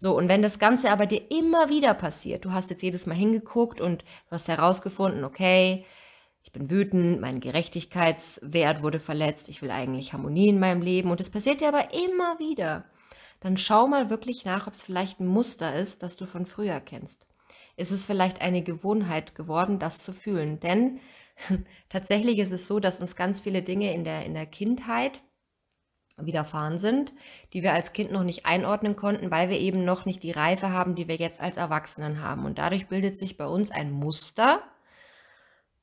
So, 0.00 0.16
und 0.16 0.28
wenn 0.28 0.42
das 0.42 0.58
Ganze 0.58 0.90
aber 0.90 1.06
dir 1.06 1.30
immer 1.30 1.68
wieder 1.70 1.94
passiert, 1.94 2.44
du 2.44 2.52
hast 2.52 2.70
jetzt 2.70 2.82
jedes 2.82 3.06
Mal 3.06 3.14
hingeguckt 3.14 3.80
und 3.80 4.02
du 4.02 4.30
hast 4.32 4.48
herausgefunden, 4.48 5.24
okay, 5.24 5.86
ich 6.42 6.50
bin 6.50 6.68
wütend, 6.70 7.20
mein 7.20 7.38
Gerechtigkeitswert 7.38 8.82
wurde 8.82 8.98
verletzt, 8.98 9.48
ich 9.48 9.62
will 9.62 9.70
eigentlich 9.70 10.12
Harmonie 10.12 10.48
in 10.48 10.58
meinem 10.58 10.82
Leben 10.82 11.12
und 11.12 11.20
es 11.20 11.30
passiert 11.30 11.60
dir 11.60 11.68
aber 11.68 11.94
immer 11.94 12.40
wieder, 12.40 12.84
dann 13.42 13.56
schau 13.56 13.86
mal 13.86 14.10
wirklich 14.10 14.44
nach, 14.44 14.66
ob 14.66 14.74
es 14.74 14.82
vielleicht 14.82 15.20
ein 15.20 15.26
Muster 15.26 15.74
ist, 15.74 16.02
das 16.02 16.16
du 16.16 16.26
von 16.26 16.46
früher 16.46 16.80
kennst 16.80 17.26
ist 17.76 17.90
es 17.90 18.04
vielleicht 18.04 18.40
eine 18.40 18.62
Gewohnheit 18.62 19.34
geworden, 19.34 19.78
das 19.78 19.98
zu 19.98 20.12
fühlen. 20.12 20.60
Denn 20.60 21.00
tatsächlich 21.88 22.38
ist 22.38 22.52
es 22.52 22.66
so, 22.66 22.80
dass 22.80 23.00
uns 23.00 23.16
ganz 23.16 23.40
viele 23.40 23.62
Dinge 23.62 23.92
in 23.92 24.04
der, 24.04 24.24
in 24.24 24.34
der 24.34 24.46
Kindheit 24.46 25.20
widerfahren 26.18 26.78
sind, 26.78 27.12
die 27.54 27.62
wir 27.62 27.72
als 27.72 27.94
Kind 27.94 28.12
noch 28.12 28.22
nicht 28.22 28.44
einordnen 28.44 28.96
konnten, 28.96 29.30
weil 29.30 29.48
wir 29.48 29.58
eben 29.58 29.84
noch 29.84 30.04
nicht 30.04 30.22
die 30.22 30.30
Reife 30.30 30.70
haben, 30.70 30.94
die 30.94 31.08
wir 31.08 31.16
jetzt 31.16 31.40
als 31.40 31.56
Erwachsenen 31.56 32.22
haben. 32.22 32.44
Und 32.44 32.58
dadurch 32.58 32.88
bildet 32.88 33.18
sich 33.18 33.38
bei 33.38 33.46
uns 33.46 33.70
ein 33.70 33.90
Muster 33.90 34.62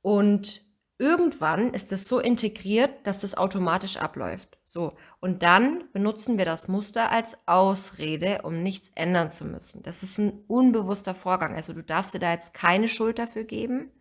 und 0.02 0.64
irgendwann 1.00 1.74
ist 1.74 1.92
es 1.92 2.08
so 2.08 2.20
integriert, 2.20 3.08
dass 3.08 3.22
das 3.22 3.36
automatisch 3.36 3.98
abläuft. 3.98 4.60
So, 4.66 4.98
und 5.22 5.42
dann 5.42 5.90
benutzen 5.94 6.38
wir 6.38 6.46
das 6.46 6.68
Muster 6.68 7.10
als 7.10 7.36
Ausrede, 7.48 8.42
um 8.44 8.62
nichts 8.62 8.92
ändern 8.96 9.32
zu 9.32 9.46
müssen. 9.46 9.82
Das 9.82 10.04
ist 10.04 10.20
ein 10.20 10.44
unbewusster 10.48 11.16
Vorgang. 11.16 11.56
Also 11.56 11.74
du 11.74 11.82
darfst 11.82 12.14
dir 12.14 12.20
da 12.20 12.34
jetzt 12.34 12.54
keine 12.54 12.90
Schuld 12.90 13.18
dafür 13.18 13.46
geben. 13.46 13.92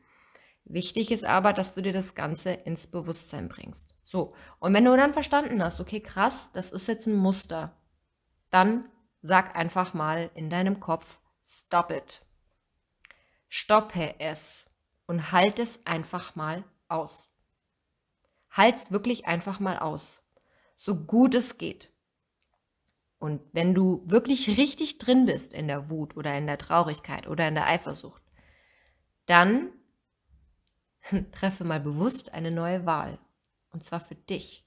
Wichtig 0.65 1.13
ist 1.13 1.25
aber, 1.25 1.53
dass 1.53 1.73
du 1.73 1.81
dir 1.81 1.93
das 1.93 2.15
Ganze 2.15 2.51
ins 2.51 2.87
Bewusstsein 2.89 3.49
bringst. 3.49 3.95
So, 4.05 4.35
und 4.59 4.75
wenn 4.75 4.85
du 4.85 4.97
dann 4.97 5.13
verstanden 5.13 5.63
hast, 5.63 5.81
okay, 5.81 6.01
krass, 6.01 6.51
das 6.53 6.73
ist 6.73 6.89
jetzt 6.89 7.07
ein 7.07 7.17
Muster, 7.17 7.77
dann 8.51 8.89
sag 9.23 9.57
einfach 9.57 9.95
mal 9.95 10.31
in 10.35 10.51
deinem 10.51 10.81
Kopf, 10.81 11.19
stop 11.47 11.91
it. 11.91 12.23
Stoppe 13.49 14.17
es 14.19 14.67
und 15.07 15.33
halt 15.33 15.59
es 15.59 15.87
einfach 15.87 16.35
mal 16.37 16.65
aus. 16.89 17.29
Halt's 18.51 18.91
wirklich 18.91 19.27
einfach 19.27 19.61
mal 19.61 19.79
aus. 19.79 20.23
so 20.77 20.95
gut 20.95 21.35
es 21.35 21.59
geht. 21.59 21.91
Und 23.19 23.41
wenn 23.53 23.75
du 23.75 24.03
wirklich 24.07 24.57
richtig 24.57 24.99
drin 24.99 25.27
bist 25.27 25.53
in 25.53 25.67
der 25.67 25.91
Wut 25.91 26.17
oder 26.17 26.39
in 26.39 26.47
der 26.47 26.59
Traurigkeit 26.59 27.27
oder 27.27 27.49
in 27.49 27.55
der 27.55 27.67
Eifersucht, 27.67 28.23
dann 29.27 29.73
treffe 31.33 31.65
mal 31.65 31.81
bewusst 31.81 32.33
eine 32.33 32.53
neue 32.53 32.87
Wahl. 32.87 33.19
Und 33.71 33.85
zwar 33.85 34.01
für 34.01 34.15
dich. 34.15 34.65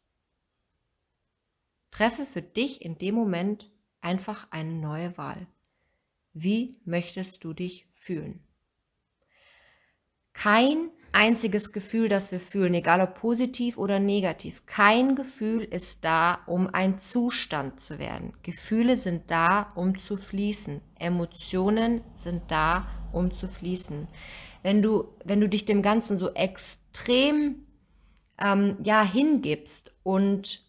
Treffe 1.92 2.26
für 2.26 2.42
dich 2.42 2.82
in 2.82 2.98
dem 2.98 3.16
Moment 3.16 3.70
einfach 4.02 4.48
eine 4.52 4.74
neue 4.74 5.18
Wahl. 5.18 5.48
Wie 6.34 6.80
möchtest 6.86 7.44
du 7.44 7.54
dich 7.54 7.88
fühlen? 7.94 8.46
Kein 10.34 10.92
einziges 11.14 11.72
Gefühl, 11.72 12.10
das 12.10 12.32
wir 12.32 12.40
fühlen, 12.40 12.74
egal 12.74 13.02
ob 13.02 13.16
positiv 13.16 13.78
oder 13.78 14.00
negativ, 14.00 14.66
kein 14.66 15.16
Gefühl 15.16 15.64
ist 15.64 16.00
da, 16.02 16.40
um 16.46 16.68
ein 16.74 17.00
Zustand 17.00 17.80
zu 17.82 18.00
werden. 18.00 18.34
Gefühle 18.44 18.98
sind 18.98 19.30
da, 19.30 19.72
um 19.76 20.00
zu 20.00 20.18
fließen. 20.18 20.82
Emotionen 21.00 22.02
sind 22.16 22.44
da, 22.50 22.88
um 23.12 23.32
zu 23.32 23.48
fließen. 23.48 24.08
Wenn 24.64 24.82
du, 24.82 25.10
wenn 25.26 25.42
du 25.42 25.50
dich 25.50 25.66
dem 25.66 25.82
Ganzen 25.82 26.18
so 26.18 26.34
extrem 26.34 27.66
ähm, 28.38 28.78
ja, 28.84 29.04
hingibst 29.04 29.94
und 30.04 30.64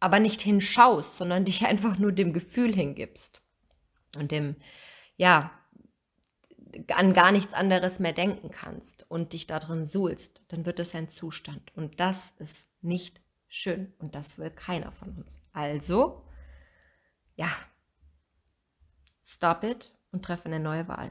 aber 0.00 0.20
nicht 0.20 0.40
hinschaust, 0.40 1.16
sondern 1.16 1.44
dich 1.44 1.66
einfach 1.66 1.98
nur 1.98 2.12
dem 2.12 2.32
Gefühl 2.32 2.74
hingibst 2.74 3.40
und 4.16 4.30
dem, 4.30 4.56
ja, 5.16 5.50
an 6.94 7.12
gar 7.12 7.32
nichts 7.32 7.54
anderes 7.54 7.98
mehr 7.98 8.12
denken 8.12 8.50
kannst 8.50 9.04
und 9.10 9.32
dich 9.32 9.46
darin 9.46 9.86
suhlst, 9.86 10.40
dann 10.48 10.66
wird 10.66 10.80
es 10.80 10.94
ein 10.94 11.08
Zustand. 11.08 11.74
Und 11.76 12.00
das 12.00 12.32
ist 12.38 12.66
nicht 12.80 13.20
schön 13.48 13.92
und 13.98 14.14
das 14.14 14.38
will 14.38 14.50
keiner 14.50 14.92
von 14.92 15.16
uns. 15.16 15.38
Also, 15.52 16.22
ja, 17.36 17.48
stop 19.24 19.64
it 19.64 19.92
und 20.12 20.24
treffe 20.24 20.46
eine 20.46 20.60
neue 20.60 20.88
Wahl. 20.88 21.10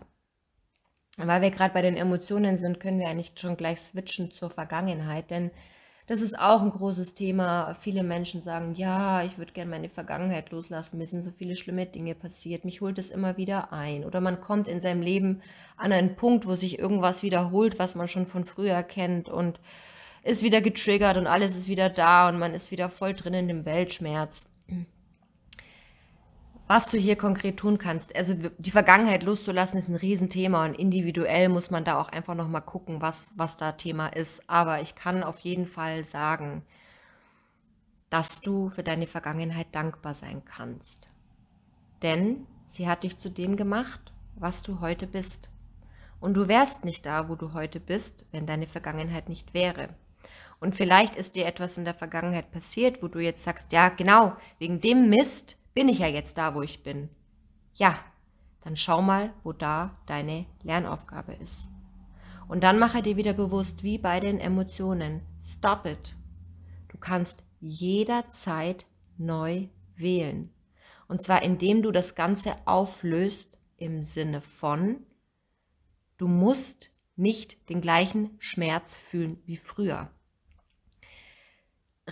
weil 1.17 1.41
wir 1.41 1.51
gerade 1.51 1.74
bei 1.74 1.81
den 1.81 1.97
Emotionen 1.97 2.59
sind, 2.59 2.79
können 2.79 3.00
wir 3.00 3.07
eigentlich 3.07 3.33
schon 3.36 3.57
gleich 3.57 3.81
switchen 3.81 4.31
zur 4.31 4.51
Vergangenheit, 4.51 5.31
denn 5.31 5.51
das 6.07 6.21
ist 6.21 6.39
auch 6.39 6.61
ein 6.61 6.71
großes 6.71 7.15
Thema. 7.15 7.75
Viele 7.81 8.01
Menschen 8.01 8.41
sagen, 8.41 8.73
ja, 8.75 9.23
ich 9.23 9.37
würde 9.37 9.51
gerne 9.51 9.69
meine 9.69 9.89
Vergangenheit 9.89 10.51
loslassen. 10.51 10.97
Mir 10.97 11.07
sind 11.07 11.21
so 11.21 11.31
viele 11.31 11.57
schlimme 11.57 11.85
Dinge 11.85 12.15
passiert. 12.15 12.63
Mich 12.63 12.79
holt 12.79 12.97
es 12.97 13.11
immer 13.11 13.35
wieder 13.35 13.73
ein. 13.73 14.05
Oder 14.05 14.21
man 14.21 14.39
kommt 14.39 14.69
in 14.69 14.79
seinem 14.79 15.01
Leben 15.01 15.41
an 15.75 15.91
einen 15.91 16.15
Punkt, 16.15 16.47
wo 16.47 16.55
sich 16.55 16.79
irgendwas 16.79 17.23
wiederholt, 17.23 17.77
was 17.77 17.95
man 17.95 18.07
schon 18.07 18.25
von 18.25 18.45
früher 18.45 18.83
kennt 18.83 19.27
und 19.27 19.59
ist 20.23 20.43
wieder 20.43 20.61
getriggert 20.61 21.17
und 21.17 21.27
alles 21.27 21.57
ist 21.57 21.67
wieder 21.67 21.89
da 21.89 22.29
und 22.29 22.39
man 22.39 22.53
ist 22.53 22.71
wieder 22.71 22.89
voll 22.89 23.13
drin 23.13 23.33
in 23.33 23.47
dem 23.49 23.65
Weltschmerz 23.65 24.45
was 26.67 26.86
du 26.86 26.97
hier 26.97 27.15
konkret 27.15 27.57
tun 27.57 27.77
kannst. 27.77 28.15
Also 28.15 28.36
die 28.57 28.71
Vergangenheit 28.71 29.24
loszulassen 29.24 29.79
ist 29.79 29.88
ein 29.88 29.95
Riesenthema 29.95 30.65
und 30.65 30.77
individuell 30.77 31.50
muss 31.50 31.71
man 31.71 31.86
da 31.86 32.00
auch 32.00 32.09
einfach 32.09 32.36
nochmal 32.36 32.62
gucken, 32.62 33.01
was, 33.01 33.31
was 33.36 33.57
da 33.57 33.71
Thema 33.71 34.07
ist. 34.07 34.41
Aber 34.50 34.81
ich 34.81 34.95
kann 34.95 35.24
auf 35.24 35.39
jeden 35.39 35.67
Fall 35.67 36.03
sagen, 36.05 36.63
dass 38.09 38.41
du 38.41 38.69
für 38.69 38.83
deine 38.83 39.07
Vergangenheit 39.07 39.67
dankbar 39.71 40.13
sein 40.13 40.43
kannst. 40.43 41.09
Denn 42.03 42.45
sie 42.69 42.88
hat 42.88 43.03
dich 43.03 43.17
zu 43.17 43.29
dem 43.29 43.55
gemacht, 43.55 44.12
was 44.36 44.62
du 44.62 44.81
heute 44.81 45.07
bist. 45.07 45.49
Und 46.19 46.34
du 46.34 46.47
wärst 46.47 46.84
nicht 46.84 47.06
da, 47.06 47.30
wo 47.30 47.36
du 47.36 47.53
heute 47.53 47.80
bist, 47.80 48.25
wenn 48.32 48.45
deine 48.45 48.67
Vergangenheit 48.67 49.30
nicht 49.30 49.53
wäre. 49.53 49.89
Und 50.60 50.75
vielleicht 50.75 51.15
ist 51.15 51.36
dir 51.36 51.45
etwas 51.45 51.77
in 51.77 51.86
der 51.86 51.93
Vergangenheit 51.93 52.51
passiert, 52.51 53.03
wo 53.03 53.08
du 53.08 53.19
jetzt 53.19 53.43
sagst, 53.43 53.71
ja 53.71 53.89
genau, 53.89 54.36
wegen 54.58 54.82
dem 54.82 55.10
Mist 55.10 55.56
bin 55.77 55.89
ich 55.89 55.99
ja 55.99 56.07
jetzt 56.07 56.39
da, 56.39 56.55
wo 56.55 56.63
ich 56.63 56.81
bin. 56.81 57.07
Ja, 57.75 57.99
dann 58.61 58.75
schau 58.75 59.03
mal, 59.03 59.31
wo 59.43 59.53
da 59.53 59.95
deine 60.07 60.47
Lernaufgabe 60.63 61.33
ist. 61.33 61.67
Und 62.47 62.63
dann 62.63 62.79
mache 62.79 63.03
dir 63.03 63.15
wieder 63.15 63.33
bewusst, 63.33 63.83
wie 63.83 63.99
bei 63.99 64.19
den 64.19 64.39
Emotionen, 64.39 65.21
stop 65.43 65.85
it. 65.85 66.15
Du 66.87 66.97
kannst 66.97 67.43
jederzeit 67.59 68.87
neu 69.19 69.67
wählen. 69.95 70.51
Und 71.07 71.21
zwar 71.23 71.43
indem 71.43 71.83
du 71.83 71.91
das 71.91 72.15
Ganze 72.15 72.55
auflöst 72.65 73.59
im 73.77 74.01
Sinne 74.01 74.41
von, 74.41 75.05
du 76.17 76.27
musst 76.27 76.89
nicht 77.15 77.69
den 77.69 77.81
gleichen 77.81 78.31
Schmerz 78.39 78.95
fühlen 78.95 79.37
wie 79.45 79.57
früher 79.57 80.09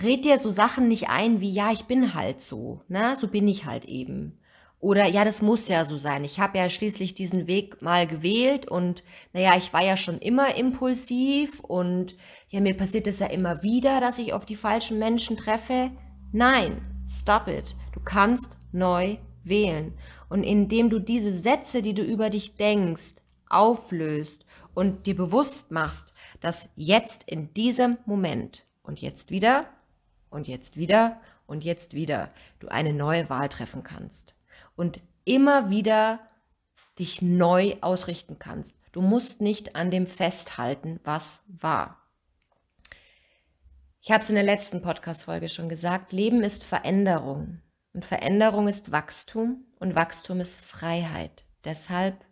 red 0.02 0.26
dir 0.26 0.40
so 0.40 0.52
Sachen 0.52 0.88
nicht 0.88 1.10
ein 1.10 1.42
wie, 1.42 1.52
ja, 1.52 1.72
ich 1.72 1.86
bin 1.86 2.14
halt 2.14 2.42
so, 2.42 2.82
ne? 2.88 3.18
So 3.20 3.28
bin 3.28 3.48
ich 3.48 3.66
halt 3.66 3.86
eben. 3.86 4.38
Oder 4.80 5.08
ja, 5.08 5.26
das 5.26 5.42
muss 5.42 5.68
ja 5.68 5.86
so 5.86 5.98
sein. 5.98 6.24
Ich 6.26 6.40
habe 6.40 6.58
ja 6.58 6.70
schließlich 6.70 7.16
diesen 7.16 7.48
Weg 7.48 7.82
mal 7.82 8.06
gewählt 8.06 8.68
und 8.68 9.04
naja, 9.34 9.56
ich 9.58 9.74
war 9.74 9.84
ja 9.84 9.98
schon 9.98 10.20
immer 10.20 10.56
impulsiv 10.56 11.60
und 11.62 12.18
ja, 12.50 12.62
mir 12.62 12.76
passiert 12.76 13.08
es 13.08 13.20
ja 13.20 13.28
immer 13.28 13.64
wieder, 13.64 14.00
dass 14.00 14.20
ich 14.20 14.34
auf 14.34 14.46
die 14.46 14.56
falschen 14.56 15.00
Menschen 15.00 15.38
treffe. 15.38 15.92
Nein, 16.32 16.82
stop 17.10 17.48
it. 17.48 17.76
Du 17.94 18.00
kannst 18.00 18.58
neu 18.72 19.18
wählen. 19.44 19.94
Und 20.30 20.44
indem 20.44 20.90
du 20.90 21.00
diese 21.00 21.38
Sätze, 21.40 21.82
die 21.82 21.94
du 21.94 22.04
über 22.04 22.30
dich 22.30 22.56
denkst, 22.56 23.16
auflöst 23.50 24.46
und 24.74 25.08
dir 25.08 25.16
bewusst 25.16 25.72
machst, 25.72 26.14
dass 26.42 26.70
jetzt 26.76 27.24
in 27.26 27.54
diesem 27.54 27.98
Moment 28.06 28.64
und 28.84 29.02
jetzt 29.02 29.32
wieder 29.32 29.66
und 30.36 30.48
jetzt 30.48 30.76
wieder 30.78 31.20
und 31.48 31.64
jetzt 31.64 31.94
wieder 31.94 32.30
du 32.60 32.68
eine 32.68 32.94
neue 32.94 33.30
Wahl 33.30 33.50
treffen 33.50 33.84
kannst 33.84 34.36
und 34.76 35.00
immer 35.24 35.70
wieder 35.70 36.20
dich 37.00 37.22
neu 37.22 37.78
ausrichten 37.82 38.38
kannst. 38.38 38.76
Du 38.92 39.02
musst 39.02 39.42
nicht 39.42 39.76
an 39.76 39.92
dem 39.92 40.08
festhalten, 40.08 41.00
was 41.04 41.40
war. 41.48 42.02
Ich 44.02 44.12
habe 44.12 44.24
es 44.24 44.30
in 44.30 44.36
der 44.36 44.44
letzten 44.44 44.82
Podcast-Folge 44.82 45.50
schon 45.50 45.68
gesagt, 45.68 46.12
Leben 46.12 46.44
ist 46.44 46.64
Veränderung 46.64 47.62
und 47.94 48.06
Veränderung 48.06 48.68
ist 48.68 48.92
Wachstum 48.92 49.66
und 49.80 49.96
Wachstum 49.96 50.42
ist 50.42 50.60
Freiheit. 50.60 51.44
Deshalb 51.64 52.24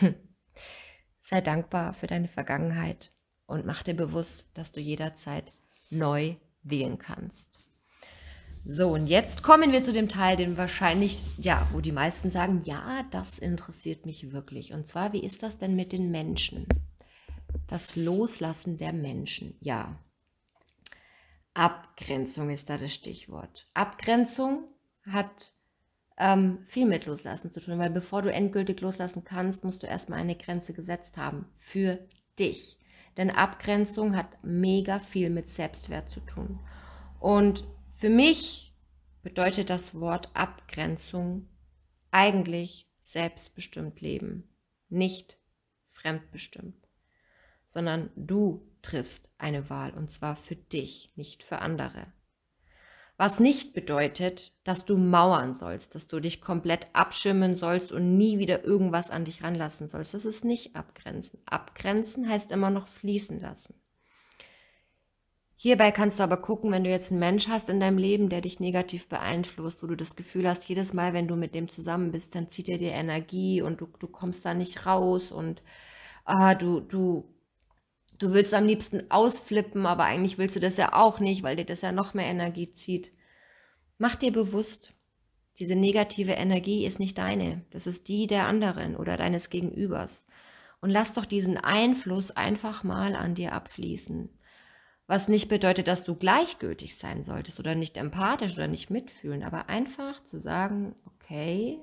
sei 1.20 1.40
dankbar 1.40 1.92
für 1.92 2.06
deine 2.06 2.28
Vergangenheit 2.28 3.12
und 3.46 3.66
mach 3.66 3.82
dir 3.82 3.94
bewusst, 3.94 4.44
dass 4.54 4.72
du 4.72 4.80
jederzeit 4.80 5.52
neu 5.90 6.36
wählen 6.68 6.98
kannst. 6.98 7.46
So, 8.68 8.88
und 8.88 9.06
jetzt 9.06 9.44
kommen 9.44 9.70
wir 9.70 9.82
zu 9.82 9.92
dem 9.92 10.08
Teil, 10.08 10.36
den 10.36 10.56
wahrscheinlich, 10.56 11.22
ja, 11.38 11.68
wo 11.72 11.80
die 11.80 11.92
meisten 11.92 12.32
sagen, 12.32 12.62
ja, 12.64 13.04
das 13.12 13.38
interessiert 13.38 14.06
mich 14.06 14.32
wirklich. 14.32 14.72
Und 14.72 14.88
zwar, 14.88 15.12
wie 15.12 15.24
ist 15.24 15.44
das 15.44 15.56
denn 15.56 15.76
mit 15.76 15.92
den 15.92 16.10
Menschen? 16.10 16.66
Das 17.68 17.94
Loslassen 17.94 18.76
der 18.76 18.92
Menschen, 18.92 19.56
ja. 19.60 19.96
Abgrenzung 21.54 22.50
ist 22.50 22.68
da 22.68 22.76
das 22.76 22.92
Stichwort. 22.92 23.68
Abgrenzung 23.72 24.64
hat 25.08 25.52
ähm, 26.18 26.64
viel 26.66 26.86
mit 26.86 27.06
Loslassen 27.06 27.52
zu 27.52 27.60
tun, 27.60 27.78
weil 27.78 27.90
bevor 27.90 28.22
du 28.22 28.32
endgültig 28.32 28.80
loslassen 28.80 29.24
kannst, 29.24 29.64
musst 29.64 29.82
du 29.82 29.86
erstmal 29.86 30.18
eine 30.18 30.36
Grenze 30.36 30.72
gesetzt 30.72 31.16
haben 31.16 31.46
für 31.58 31.98
dich. 32.38 32.75
Denn 33.16 33.30
Abgrenzung 33.30 34.16
hat 34.16 34.42
mega 34.42 35.00
viel 35.00 35.30
mit 35.30 35.48
Selbstwert 35.48 36.10
zu 36.10 36.20
tun. 36.20 36.60
Und 37.18 37.64
für 37.96 38.10
mich 38.10 38.74
bedeutet 39.22 39.70
das 39.70 39.98
Wort 39.98 40.30
Abgrenzung 40.34 41.48
eigentlich 42.10 42.88
selbstbestimmt 43.00 44.00
leben, 44.00 44.48
nicht 44.88 45.38
fremdbestimmt, 45.90 46.88
sondern 47.68 48.10
du 48.16 48.68
triffst 48.82 49.30
eine 49.38 49.70
Wahl 49.70 49.92
und 49.92 50.10
zwar 50.10 50.36
für 50.36 50.56
dich, 50.56 51.12
nicht 51.16 51.42
für 51.42 51.58
andere. 51.60 52.06
Was 53.18 53.40
nicht 53.40 53.72
bedeutet, 53.72 54.52
dass 54.64 54.84
du 54.84 54.98
mauern 54.98 55.54
sollst, 55.54 55.94
dass 55.94 56.06
du 56.06 56.20
dich 56.20 56.42
komplett 56.42 56.86
abschirmen 56.92 57.56
sollst 57.56 57.90
und 57.90 58.18
nie 58.18 58.38
wieder 58.38 58.64
irgendwas 58.64 59.10
an 59.10 59.24
dich 59.24 59.42
ranlassen 59.42 59.86
sollst. 59.86 60.12
Das 60.12 60.26
ist 60.26 60.44
nicht 60.44 60.76
abgrenzen. 60.76 61.40
Abgrenzen 61.46 62.28
heißt 62.28 62.52
immer 62.52 62.68
noch 62.68 62.88
fließen 62.88 63.40
lassen. 63.40 63.74
Hierbei 65.58 65.90
kannst 65.90 66.18
du 66.18 66.22
aber 66.22 66.36
gucken, 66.36 66.70
wenn 66.70 66.84
du 66.84 66.90
jetzt 66.90 67.10
einen 67.10 67.20
Mensch 67.20 67.48
hast 67.48 67.70
in 67.70 67.80
deinem 67.80 67.96
Leben, 67.96 68.28
der 68.28 68.42
dich 68.42 68.60
negativ 68.60 69.08
beeinflusst, 69.08 69.82
wo 69.82 69.86
du 69.86 69.96
das 69.96 70.14
Gefühl 70.14 70.46
hast, 70.46 70.66
jedes 70.66 70.92
Mal, 70.92 71.14
wenn 71.14 71.28
du 71.28 71.36
mit 71.36 71.54
dem 71.54 71.70
zusammen 71.70 72.12
bist, 72.12 72.34
dann 72.34 72.50
zieht 72.50 72.68
er 72.68 72.76
dir 72.76 72.92
Energie 72.92 73.62
und 73.62 73.80
du, 73.80 73.88
du 73.98 74.06
kommst 74.06 74.44
da 74.44 74.52
nicht 74.52 74.84
raus 74.84 75.32
und 75.32 75.62
ah, 76.26 76.54
du, 76.54 76.80
du 76.80 77.34
Du 78.18 78.32
willst 78.32 78.54
am 78.54 78.66
liebsten 78.66 79.10
ausflippen, 79.10 79.86
aber 79.86 80.04
eigentlich 80.04 80.38
willst 80.38 80.56
du 80.56 80.60
das 80.60 80.76
ja 80.76 80.92
auch 80.94 81.20
nicht, 81.20 81.42
weil 81.42 81.56
dir 81.56 81.66
das 81.66 81.82
ja 81.82 81.92
noch 81.92 82.14
mehr 82.14 82.26
Energie 82.26 82.72
zieht. 82.72 83.12
Mach 83.98 84.16
dir 84.16 84.32
bewusst, 84.32 84.92
diese 85.58 85.76
negative 85.76 86.32
Energie 86.32 86.86
ist 86.86 86.98
nicht 86.98 87.18
deine, 87.18 87.64
das 87.70 87.86
ist 87.86 88.08
die 88.08 88.26
der 88.26 88.46
anderen 88.46 88.96
oder 88.96 89.16
deines 89.16 89.50
Gegenübers. 89.50 90.24
Und 90.80 90.90
lass 90.90 91.14
doch 91.14 91.24
diesen 91.24 91.56
Einfluss 91.56 92.30
einfach 92.30 92.84
mal 92.84 93.16
an 93.16 93.34
dir 93.34 93.52
abfließen. 93.52 94.28
Was 95.06 95.28
nicht 95.28 95.48
bedeutet, 95.48 95.86
dass 95.86 96.04
du 96.04 96.14
gleichgültig 96.14 96.96
sein 96.96 97.22
solltest 97.22 97.60
oder 97.60 97.74
nicht 97.74 97.96
empathisch 97.96 98.54
oder 98.54 98.66
nicht 98.66 98.90
mitfühlen, 98.90 99.42
aber 99.42 99.68
einfach 99.68 100.22
zu 100.24 100.40
sagen, 100.40 100.94
okay, 101.06 101.80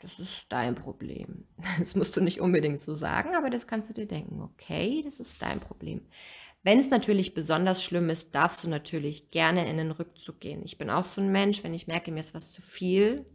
das 0.00 0.18
ist 0.18 0.46
dein 0.48 0.74
Problem. 0.74 1.46
Das 1.78 1.94
musst 1.94 2.16
du 2.16 2.20
nicht 2.20 2.40
unbedingt 2.40 2.80
so 2.80 2.94
sagen, 2.94 3.34
aber 3.34 3.50
das 3.50 3.66
kannst 3.66 3.90
du 3.90 3.94
dir 3.94 4.06
denken, 4.06 4.40
okay, 4.42 5.02
das 5.04 5.20
ist 5.20 5.40
dein 5.40 5.60
Problem. 5.60 6.02
Wenn 6.62 6.80
es 6.80 6.88
natürlich 6.88 7.34
besonders 7.34 7.82
schlimm 7.82 8.08
ist, 8.08 8.34
darfst 8.34 8.64
du 8.64 8.68
natürlich 8.68 9.30
gerne 9.30 9.68
in 9.68 9.76
den 9.76 9.90
Rückzug 9.90 10.40
gehen. 10.40 10.62
Ich 10.64 10.78
bin 10.78 10.88
auch 10.88 11.04
so 11.04 11.20
ein 11.20 11.30
Mensch, 11.30 11.62
wenn 11.62 11.74
ich 11.74 11.86
merke, 11.86 12.10
mir 12.10 12.20
ist 12.20 12.34
was 12.34 12.52
zu 12.52 12.62
viel, 12.62 13.26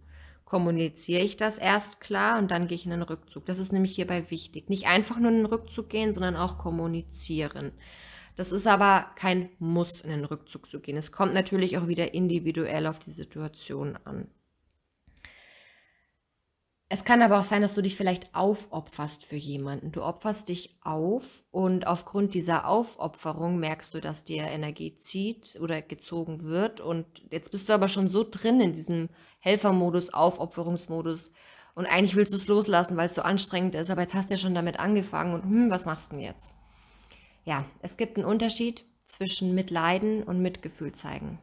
kommuniziere 0.45 1.22
ich 1.22 1.38
das 1.38 1.60
erst 1.60 2.02
klar 2.02 2.39
und 2.39 2.50
dann 2.50 2.67
gehe 2.67 2.76
ich 2.76 2.86
in 2.86 2.91
den 2.91 3.04
Rückzug. 3.04 3.45
Das 3.45 3.60
ist 3.60 3.72
nämlich 3.72 3.93
hierbei 3.93 4.32
wichtig. 4.32 4.67
Nicht 4.67 4.88
einfach 4.88 5.19
nur 5.19 5.30
in 5.30 5.38
den 5.38 5.45
Rückzug 5.45 5.89
gehen, 5.89 6.13
sondern 6.13 6.36
auch 6.36 6.58
kommunizieren. 6.58 7.72
Das 8.36 8.52
ist 8.52 8.65
aber 8.65 9.12
kein 9.15 9.50
Muss, 9.60 10.02
in 10.02 10.10
den 10.10 10.26
Rückzug 10.26 10.67
zu 10.67 10.80
gehen. 10.80 10.98
Es 10.98 11.12
kommt 11.12 11.36
natürlich 11.36 11.78
auch 11.78 11.88
wieder 11.88 12.15
individuell 12.15 12.88
auf 12.88 12.98
die 12.98 13.12
Situation 13.12 13.95
an. 14.06 14.28
Es 16.91 17.04
kann 17.04 17.21
aber 17.21 17.39
auch 17.39 17.43
sein, 17.43 17.62
dass 17.62 17.75
du 17.75 17.84
dich 17.84 17.95
vielleicht 17.95 18.34
aufopferst 18.34 19.23
für 19.23 19.36
jemanden. 19.36 19.91
Du 19.91 20.02
opferst 20.02 20.49
dich 20.49 20.75
auf 20.82 21.23
und 21.52 21.86
aufgrund 21.86 22.34
dieser 22.34 22.67
Aufopferung 22.67 23.60
merkst 23.60 23.93
du, 23.93 24.02
dass 24.02 24.23
dir 24.23 24.45
Energie 24.45 24.97
zieht 24.97 25.60
oder 25.62 25.84
gezogen 25.84 26.45
wird. 26.45 26.82
Und 26.82 27.06
jetzt 27.30 27.52
bist 27.52 27.69
du 27.69 27.73
aber 27.73 27.89
schon 27.89 28.10
so 28.10 28.25
drin 28.28 28.60
in 28.60 28.73
diesem 28.73 29.10
Helfermodus, 29.39 30.12
Aufopferungsmodus. 30.12 31.32
Und 31.75 31.86
eigentlich 31.86 32.15
willst 32.15 32.34
du 32.34 32.38
es 32.38 32.47
loslassen, 32.47 32.97
weil 32.97 33.06
es 33.06 33.15
so 33.15 33.21
anstrengend 33.21 33.75
ist. 33.75 33.91
Aber 33.91 34.02
jetzt 34.02 34.15
hast 34.15 34.32
du 34.32 34.34
ja 34.34 34.39
schon 34.39 34.56
damit 34.56 34.80
angefangen 34.80 35.36
und 35.36 35.43
hm, 35.43 35.69
was 35.69 35.86
machst 35.86 36.12
du 36.12 36.15
denn 36.15 36.25
jetzt? 36.25 36.52
Ja, 37.45 37.65
es 37.84 37.97
gibt 37.97 38.17
einen 38.17 38.25
Unterschied 38.25 38.84
zwischen 39.06 39.54
Mitleiden 39.54 40.23
und 40.23 40.41
Mitgefühl 40.41 40.91
zeigen. 40.93 41.38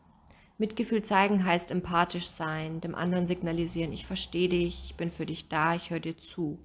Mitgefühl 0.59 1.03
zeigen 1.03 1.45
heißt 1.45 1.71
empathisch 1.71 2.27
sein, 2.27 2.81
dem 2.81 2.95
anderen 2.95 3.27
signalisieren, 3.27 3.93
ich 3.93 4.07
verstehe 4.07 4.49
dich, 4.49 4.85
ich 4.85 4.97
bin 4.97 5.11
für 5.11 5.27
dich 5.27 5.49
da, 5.49 5.75
ich 5.75 5.91
höre 5.91 6.01
dir 6.01 6.17
zu. 6.17 6.59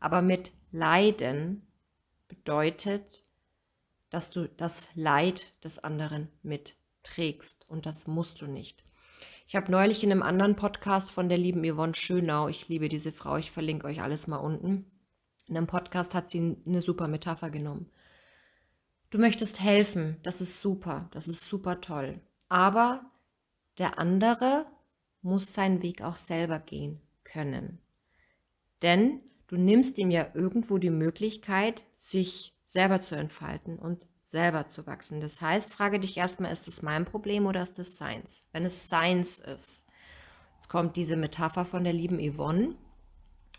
Aber 0.00 0.20
mit 0.20 0.52
Leiden 0.70 1.66
bedeutet, 2.28 3.24
dass 4.10 4.30
du 4.30 4.48
das 4.48 4.82
Leid 4.94 5.52
des 5.64 5.78
anderen 5.78 6.28
mitträgst 6.42 7.64
und 7.68 7.86
das 7.86 8.06
musst 8.06 8.42
du 8.42 8.46
nicht. 8.46 8.84
Ich 9.46 9.56
habe 9.56 9.72
neulich 9.72 10.04
in 10.04 10.12
einem 10.12 10.22
anderen 10.22 10.56
Podcast 10.56 11.10
von 11.10 11.28
der 11.28 11.38
lieben 11.38 11.64
Yvonne 11.64 11.94
Schönau, 11.94 12.48
ich 12.48 12.68
liebe 12.68 12.88
diese 12.88 13.12
Frau, 13.12 13.36
ich 13.36 13.50
verlinke 13.50 13.86
euch 13.86 14.02
alles 14.02 14.26
mal 14.26 14.36
unten. 14.36 14.90
In 15.46 15.56
einem 15.56 15.66
Podcast 15.66 16.14
hat 16.14 16.30
sie 16.30 16.56
eine 16.66 16.82
super 16.82 17.08
Metapher 17.08 17.50
genommen. 17.50 17.90
Du 19.10 19.18
möchtest 19.18 19.60
helfen, 19.60 20.16
das 20.22 20.40
ist 20.40 20.60
super, 20.60 21.08
das 21.12 21.28
ist 21.28 21.44
super 21.44 21.80
toll. 21.80 22.20
Aber 22.48 23.11
der 23.78 23.98
andere 23.98 24.66
muss 25.22 25.52
seinen 25.52 25.82
Weg 25.82 26.02
auch 26.02 26.16
selber 26.16 26.58
gehen 26.58 27.00
können. 27.24 27.78
Denn 28.82 29.20
du 29.46 29.56
nimmst 29.56 29.98
ihm 29.98 30.10
ja 30.10 30.26
irgendwo 30.34 30.78
die 30.78 30.90
Möglichkeit, 30.90 31.84
sich 31.96 32.54
selber 32.66 33.00
zu 33.00 33.14
entfalten 33.14 33.78
und 33.78 34.04
selber 34.24 34.66
zu 34.66 34.86
wachsen. 34.86 35.20
Das 35.20 35.40
heißt, 35.40 35.72
frage 35.72 36.00
dich 36.00 36.16
erstmal, 36.16 36.52
ist 36.52 36.66
es 36.66 36.82
mein 36.82 37.04
Problem 37.04 37.46
oder 37.46 37.62
ist 37.62 37.78
es 37.78 37.96
seins? 37.96 38.44
Wenn 38.52 38.64
es 38.64 38.88
seins 38.88 39.38
ist, 39.38 39.84
jetzt 40.54 40.68
kommt 40.68 40.96
diese 40.96 41.16
Metapher 41.16 41.64
von 41.64 41.84
der 41.84 41.92
lieben 41.92 42.18
Yvonne. 42.18 42.74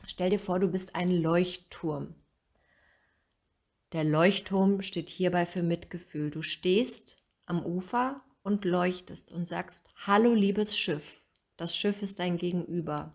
Stell 0.06 0.32
dir 0.32 0.40
vor, 0.40 0.60
du 0.60 0.68
bist 0.68 0.96
ein 0.96 1.12
Leuchtturm. 1.12 2.16
Der 3.94 4.04
Leuchtturm 4.04 4.82
steht 4.82 5.10
hierbei 5.10 5.46
für 5.46 5.62
Mitgefühl. 5.62 6.32
Du 6.32 6.42
stehst 6.42 7.18
am 7.46 7.64
Ufer 7.64 8.22
und 8.44 8.66
leuchtest 8.66 9.32
und 9.32 9.48
sagst, 9.48 9.88
hallo 10.06 10.34
liebes 10.34 10.78
Schiff, 10.78 11.22
das 11.58 11.76
Schiff 11.76 12.02
ist 12.02 12.20
dein 12.20 12.38
Gegenüber. 12.38 13.14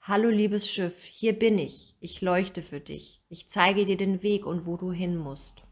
Hallo 0.00 0.28
liebes 0.30 0.70
Schiff, 0.70 1.04
hier 1.04 1.38
bin 1.38 1.58
ich, 1.58 1.96
ich 2.00 2.20
leuchte 2.20 2.62
für 2.62 2.80
dich, 2.80 3.20
ich 3.28 3.50
zeige 3.50 3.84
dir 3.84 3.96
den 3.96 4.22
Weg 4.22 4.46
und 4.46 4.64
wo 4.64 4.76
du 4.76 4.92
hin 4.92 5.16
musst. 5.16 5.62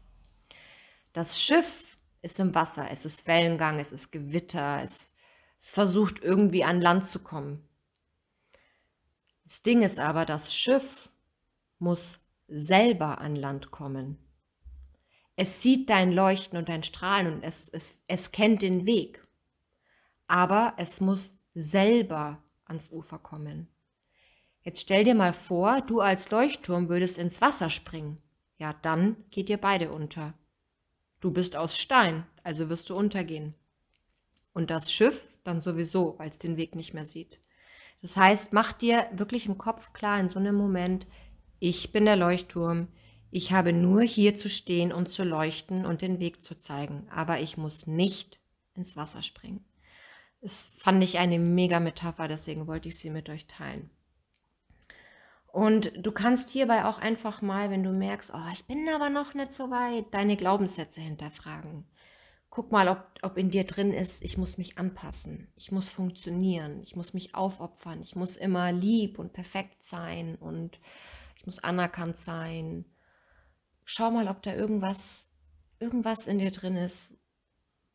Das 1.13 1.41
Schiff 1.41 1.97
ist 2.21 2.39
im 2.39 2.53
Wasser, 2.53 2.91
es 2.91 3.05
ist 3.05 3.25
Wellengang, 3.25 3.79
es 3.79 3.91
ist 3.91 4.11
Gewitter, 4.11 4.81
es, 4.83 5.15
es 5.59 5.71
versucht 5.71 6.21
irgendwie 6.21 6.63
an 6.63 6.81
Land 6.81 7.07
zu 7.07 7.19
kommen. 7.19 7.63
Das 9.45 9.61
Ding 9.61 9.81
ist 9.81 9.97
aber, 9.97 10.25
das 10.25 10.53
Schiff 10.53 11.09
muss 11.79 12.19
selber 12.47 13.19
an 13.19 13.35
Land 13.35 13.71
kommen. 13.71 14.17
Es 15.39 15.61
sieht 15.61 15.89
dein 15.91 16.11
Leuchten 16.11 16.57
und 16.57 16.67
dein 16.67 16.81
Strahlen 16.81 17.31
und 17.31 17.43
es, 17.43 17.69
es, 17.69 17.95
es 18.07 18.31
kennt 18.31 18.63
den 18.63 18.87
Weg. 18.87 19.25
Aber 20.27 20.73
es 20.77 20.99
muss 20.99 21.37
selber 21.53 22.43
ans 22.65 22.91
Ufer 22.91 23.19
kommen. 23.19 23.67
Jetzt 24.63 24.81
stell 24.81 25.03
dir 25.03 25.13
mal 25.13 25.33
vor, 25.33 25.81
du 25.81 26.01
als 26.01 26.31
Leuchtturm 26.31 26.89
würdest 26.89 27.19
ins 27.19 27.39
Wasser 27.39 27.69
springen. 27.69 28.17
Ja, 28.57 28.73
dann 28.81 29.15
geht 29.29 29.49
ihr 29.49 29.57
beide 29.57 29.91
unter. 29.91 30.33
Du 31.21 31.31
bist 31.31 31.55
aus 31.55 31.77
Stein, 31.77 32.25
also 32.43 32.67
wirst 32.69 32.89
du 32.89 32.95
untergehen. 32.95 33.53
Und 34.53 34.71
das 34.71 34.91
Schiff 34.91 35.21
dann 35.43 35.61
sowieso, 35.61 36.15
weil 36.17 36.29
es 36.29 36.39
den 36.39 36.57
Weg 36.57 36.75
nicht 36.75 36.95
mehr 36.95 37.05
sieht. 37.05 37.39
Das 38.01 38.17
heißt, 38.17 38.53
mach 38.53 38.73
dir 38.73 39.07
wirklich 39.13 39.45
im 39.45 39.59
Kopf 39.59 39.93
klar 39.93 40.19
in 40.19 40.29
so 40.29 40.39
einem 40.39 40.55
Moment, 40.55 41.05
ich 41.59 41.91
bin 41.91 42.05
der 42.05 42.15
Leuchtturm, 42.15 42.87
ich 43.29 43.51
habe 43.51 43.73
nur 43.73 44.01
hier 44.01 44.35
zu 44.35 44.49
stehen 44.49 44.93
und 44.93 45.09
zu 45.09 45.23
leuchten 45.23 45.85
und 45.85 46.01
den 46.01 46.19
Weg 46.19 46.43
zu 46.43 46.55
zeigen, 46.55 47.07
aber 47.09 47.39
ich 47.39 47.57
muss 47.57 47.87
nicht 47.87 48.39
ins 48.73 48.95
Wasser 48.95 49.21
springen. 49.21 49.65
Das 50.41 50.63
fand 50.77 51.03
ich 51.03 51.17
eine 51.17 51.39
mega 51.39 51.79
Metapher, 51.79 52.27
deswegen 52.27 52.67
wollte 52.67 52.89
ich 52.89 52.99
sie 52.99 53.09
mit 53.09 53.29
euch 53.29 53.47
teilen. 53.47 53.89
Und 55.47 55.91
du 55.97 56.11
kannst 56.11 56.49
hierbei 56.49 56.85
auch 56.85 56.99
einfach 56.99 57.41
mal, 57.41 57.71
wenn 57.71 57.83
du 57.83 57.91
merkst, 57.91 58.31
oh, 58.33 58.51
ich 58.53 58.65
bin 58.65 58.87
aber 58.89 59.09
noch 59.09 59.33
nicht 59.33 59.53
so 59.53 59.71
weit, 59.71 60.05
deine 60.11 60.37
Glaubenssätze 60.37 61.01
hinterfragen. 61.01 61.85
Guck 62.49 62.71
mal, 62.71 62.87
ob, 62.87 63.03
ob 63.23 63.37
in 63.37 63.49
dir 63.49 63.65
drin 63.65 63.91
ist, 63.91 64.23
ich 64.23 64.37
muss 64.37 64.57
mich 64.57 64.77
anpassen, 64.77 65.47
ich 65.55 65.71
muss 65.71 65.89
funktionieren, 65.89 66.81
ich 66.83 66.95
muss 66.95 67.13
mich 67.13 67.35
aufopfern, 67.35 68.01
ich 68.01 68.15
muss 68.15 68.37
immer 68.37 68.71
lieb 68.71 69.19
und 69.19 69.33
perfekt 69.33 69.83
sein 69.83 70.35
und 70.35 70.79
ich 71.35 71.45
muss 71.45 71.59
anerkannt 71.59 72.17
sein 72.17 72.85
schau 73.87 74.11
mal, 74.11 74.27
ob 74.27 74.43
da 74.43 74.53
irgendwas, 74.53 75.25
irgendwas 75.79 76.27
in 76.27 76.39
dir 76.39 76.51
drin 76.51 76.75
ist, 76.75 77.11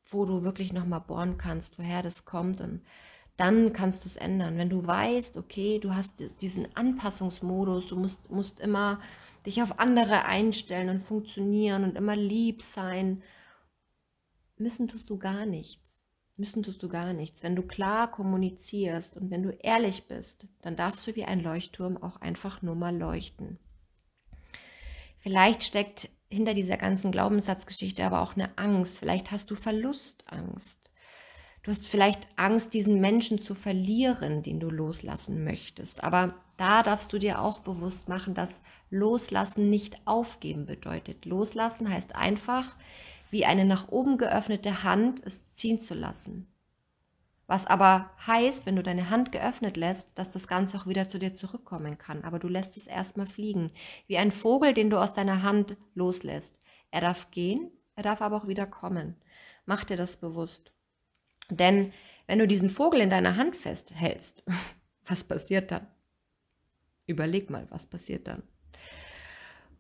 wo 0.07 0.25
du 0.25 0.43
wirklich 0.43 0.73
nochmal 0.73 1.03
bohren 1.03 1.39
kannst, 1.39 1.79
woher 1.79 2.03
das 2.03 2.25
kommt. 2.25 2.61
Und 2.61 2.83
dann 3.37 3.73
kannst 3.73 4.05
du 4.05 4.09
es 4.09 4.17
ändern. 4.17 4.57
Wenn 4.57 4.71
du 4.71 4.85
weißt, 4.85 5.37
okay, 5.37 5.79
du 5.79 5.95
hast 5.95 6.13
diesen 6.41 6.75
Anpassungsmodus, 6.75 7.89
du 7.89 7.97
musst, 7.97 8.31
musst 8.31 8.59
immer 8.59 9.01
dich 9.45 9.63
auf 9.63 9.79
andere 9.79 10.25
einstellen 10.25 10.89
und 10.89 11.05
funktionieren 11.05 11.85
und 11.85 11.97
immer 11.97 12.17
lieb 12.17 12.63
sein, 12.63 13.23
müssen 14.57 14.89
tust 14.89 15.11
du 15.11 15.19
gar 15.19 15.45
nichts. 15.45 16.09
Müssen 16.39 16.63
tust 16.63 16.83
du 16.83 16.89
gar 16.89 17.13
nichts. 17.13 17.43
Wenn 17.43 17.55
du 17.55 17.63
klar 17.63 18.11
kommunizierst 18.11 19.19
und 19.19 19.31
wenn 19.31 19.43
du 19.43 19.51
ehrlich 19.51 20.07
bist, 20.09 20.47
dann 20.63 20.75
darfst 20.75 21.07
du 21.07 21.15
wie 21.17 21.25
ein 21.25 21.41
Leuchtturm 21.41 22.03
auch 22.03 22.17
einfach 22.23 22.63
nur 22.63 22.77
mal 22.77 22.97
leuchten. 22.97 23.59
Vielleicht 25.23 25.63
steckt 25.63 26.11
hinter 26.29 26.53
dieser 26.53 26.77
ganzen 26.77 27.13
Glaubenssatzgeschichte 27.13 28.05
aber 28.05 28.23
auch 28.23 28.35
eine 28.35 28.59
Angst. 28.59 28.99
Vielleicht 28.99 29.31
hast 29.31 29.51
du 29.51 29.55
Verlustangst. 29.55 30.79
Du 31.63 31.71
hast 31.71 31.87
vielleicht 31.87 32.27
Angst, 32.35 32.75
diesen 32.75 33.01
Menschen 33.01 33.41
zu 33.41 33.55
verlieren, 33.55 34.43
den 34.43 34.59
du 34.59 34.69
loslassen 34.69 35.45
möchtest. 35.45 36.03
Aber 36.03 36.35
da 36.57 36.83
darfst 36.83 37.13
du 37.13 37.19
dir 37.19 37.41
auch 37.41 37.61
bewusst 37.61 38.09
machen, 38.09 38.35
dass 38.35 38.63
Loslassen 38.91 39.71
nicht 39.71 39.97
aufgeben 40.07 40.67
bedeutet. 40.67 41.25
Loslassen 41.25 41.89
heißt 41.89 42.17
einfach, 42.17 42.75
wie 43.31 43.45
eine 43.45 43.65
nach 43.65 43.89
oben 43.89 44.19
geöffnete 44.19 44.83
Hand 44.83 45.23
es 45.25 45.47
ziehen 45.55 45.79
zu 45.79 45.95
lassen. 45.95 46.52
Was 47.53 47.67
aber 47.67 48.09
heißt, 48.27 48.65
wenn 48.65 48.77
du 48.77 48.83
deine 48.83 49.11
Hand 49.11 49.31
geöffnet 49.31 49.77
lässt, 49.77 50.19
dass 50.19 50.31
das 50.31 50.49
Ganze 50.49 50.79
auch 50.79 50.87
wieder 50.87 51.11
zu 51.11 51.19
dir 51.19 51.35
zurückkommen 51.35 51.99
kann. 51.99 52.25
Aber 52.25 52.39
du 52.39 52.49
lässt 52.49 52.79
es 52.79 52.87
erstmal 52.87 53.27
fliegen. 53.27 53.73
Wie 54.07 54.17
ein 54.17 54.33
Vogel, 54.33 54.73
den 54.73 54.89
du 54.89 54.97
aus 54.97 55.13
deiner 55.13 55.43
Hand 55.43 55.77
loslässt. 55.95 56.59
Er 56.91 57.03
darf 57.03 57.31
gehen, 57.31 57.71
er 57.95 58.05
darf 58.05 58.23
aber 58.23 58.39
auch 58.39 58.49
wieder 58.49 58.65
kommen. 58.65 59.17
Mach 59.67 59.85
dir 59.85 59.99
das 59.99 60.17
bewusst. 60.17 60.73
Denn 61.51 61.93
wenn 62.27 62.39
du 62.39 62.49
diesen 62.49 62.71
Vogel 62.71 63.03
in 63.03 63.11
deiner 63.11 63.37
Hand 63.37 63.55
festhältst, 63.55 64.45
was 65.05 65.23
passiert 65.23 65.73
dann? 65.73 65.87
Überleg 67.05 67.51
mal, 67.51 67.67
was 67.69 67.85
passiert 67.85 68.29
dann? 68.29 68.45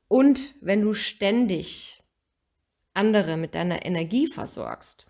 Und 0.08 0.56
wenn 0.60 0.82
du 0.82 0.92
ständig 0.92 2.02
andere 2.92 3.38
mit 3.38 3.54
deiner 3.54 3.86
Energie 3.86 4.26
versorgst, 4.26 5.06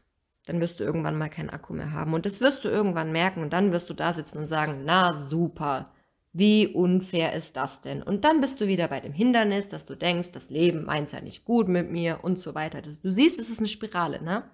dann 0.46 0.61
wirst 0.61 0.81
du 0.81 0.85
irgendwann 0.85 1.18
mal 1.18 1.28
keinen 1.31 1.50
Akku 1.50 1.72
mehr 1.72 1.92
haben. 1.92 2.14
Und 2.14 2.26
das 2.26 2.40
wirst 2.40 2.64
du 2.64 2.68
irgendwann 2.68 3.12
merken 3.12 3.42
und 3.42 3.52
dann 3.52 3.72
wirst 3.72 3.88
du 3.90 3.94
da 3.94 4.12
sitzen 4.14 4.38
und 4.38 4.48
sagen, 4.48 4.83
na 4.85 5.14
super, 5.14 5.92
Wie 6.35 6.66
unfair 6.66 7.35
ist 7.35 7.57
das 7.57 7.83
denn? 7.83 8.02
Und 8.02 8.24
dann 8.24 8.40
bist 8.40 8.61
du 8.61 8.66
wieder 8.66 8.88
bei 8.88 9.00
dem 9.00 9.12
Hindernis, 9.12 9.68
dass 9.68 9.85
du 9.85 9.94
denkst, 9.94 10.33
das 10.33 10.48
Leben 10.48 10.85
meint 10.85 11.12
ja 11.12 11.20
nicht 11.20 11.44
gut 11.44 11.68
mit 11.68 11.90
mir 11.90 12.20
und 12.24 12.40
so 12.40 12.55
weiter. 12.55 12.81
Du 12.81 13.11
siehst, 13.12 13.38
es 13.38 13.50
ist 13.50 13.59
eine 13.59 13.68
Spirale, 13.68 14.22
ne? 14.22 14.50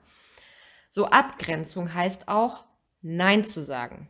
So 0.90 1.06
Abgrenzung 1.06 1.94
heißt 1.94 2.26
auch 2.28 2.64
Nein 3.00 3.44
zu 3.44 3.62
sagen. 3.62 4.08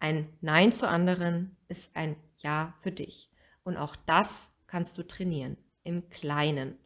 Ein 0.00 0.28
Nein 0.40 0.72
zu 0.72 0.88
anderen 0.88 1.56
ist 1.68 1.94
ein 1.94 2.16
Ja 2.38 2.74
für 2.82 2.90
dich. 2.90 3.30
Und 3.62 3.76
auch 3.76 3.94
das 3.94 4.48
kannst 4.66 4.98
du 4.98 5.04
trainieren 5.04 5.56
im 5.84 6.08
Kleinen. 6.08 6.76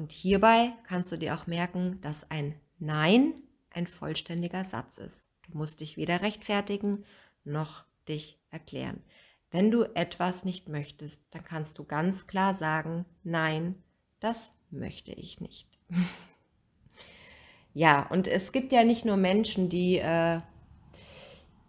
Und 0.00 0.12
hierbei 0.12 0.72
kannst 0.84 1.12
du 1.12 1.18
dir 1.18 1.34
auch 1.34 1.46
merken, 1.46 2.00
dass 2.00 2.30
ein 2.30 2.54
Nein 2.78 3.34
ein 3.68 3.86
vollständiger 3.86 4.64
Satz 4.64 4.96
ist. 4.96 5.28
Du 5.42 5.58
musst 5.58 5.80
dich 5.80 5.98
weder 5.98 6.22
rechtfertigen 6.22 7.04
noch 7.44 7.84
dich 8.08 8.38
erklären. 8.50 9.02
Wenn 9.50 9.70
du 9.70 9.82
etwas 9.94 10.42
nicht 10.42 10.70
möchtest, 10.70 11.20
dann 11.32 11.44
kannst 11.44 11.78
du 11.78 11.84
ganz 11.84 12.26
klar 12.26 12.54
sagen, 12.54 13.04
nein, 13.24 13.74
das 14.20 14.50
möchte 14.70 15.12
ich 15.12 15.38
nicht. 15.38 15.68
ja, 17.74 18.06
und 18.08 18.26
es 18.26 18.52
gibt 18.52 18.72
ja 18.72 18.84
nicht 18.84 19.04
nur 19.04 19.18
Menschen, 19.18 19.68
die, 19.68 19.98
äh, 19.98 20.40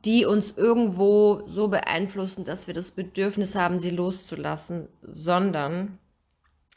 die 0.05 0.23
uns 0.23 0.51
irgendwo 0.51 1.45
so 1.47 1.67
beeinflussen, 1.67 2.45
dass 2.45 2.67
wir 2.67 2.73
das 2.73 2.91
Bedürfnis 2.91 3.55
haben, 3.55 3.77
sie 3.77 3.91
loszulassen, 3.91 4.87
sondern 5.01 5.99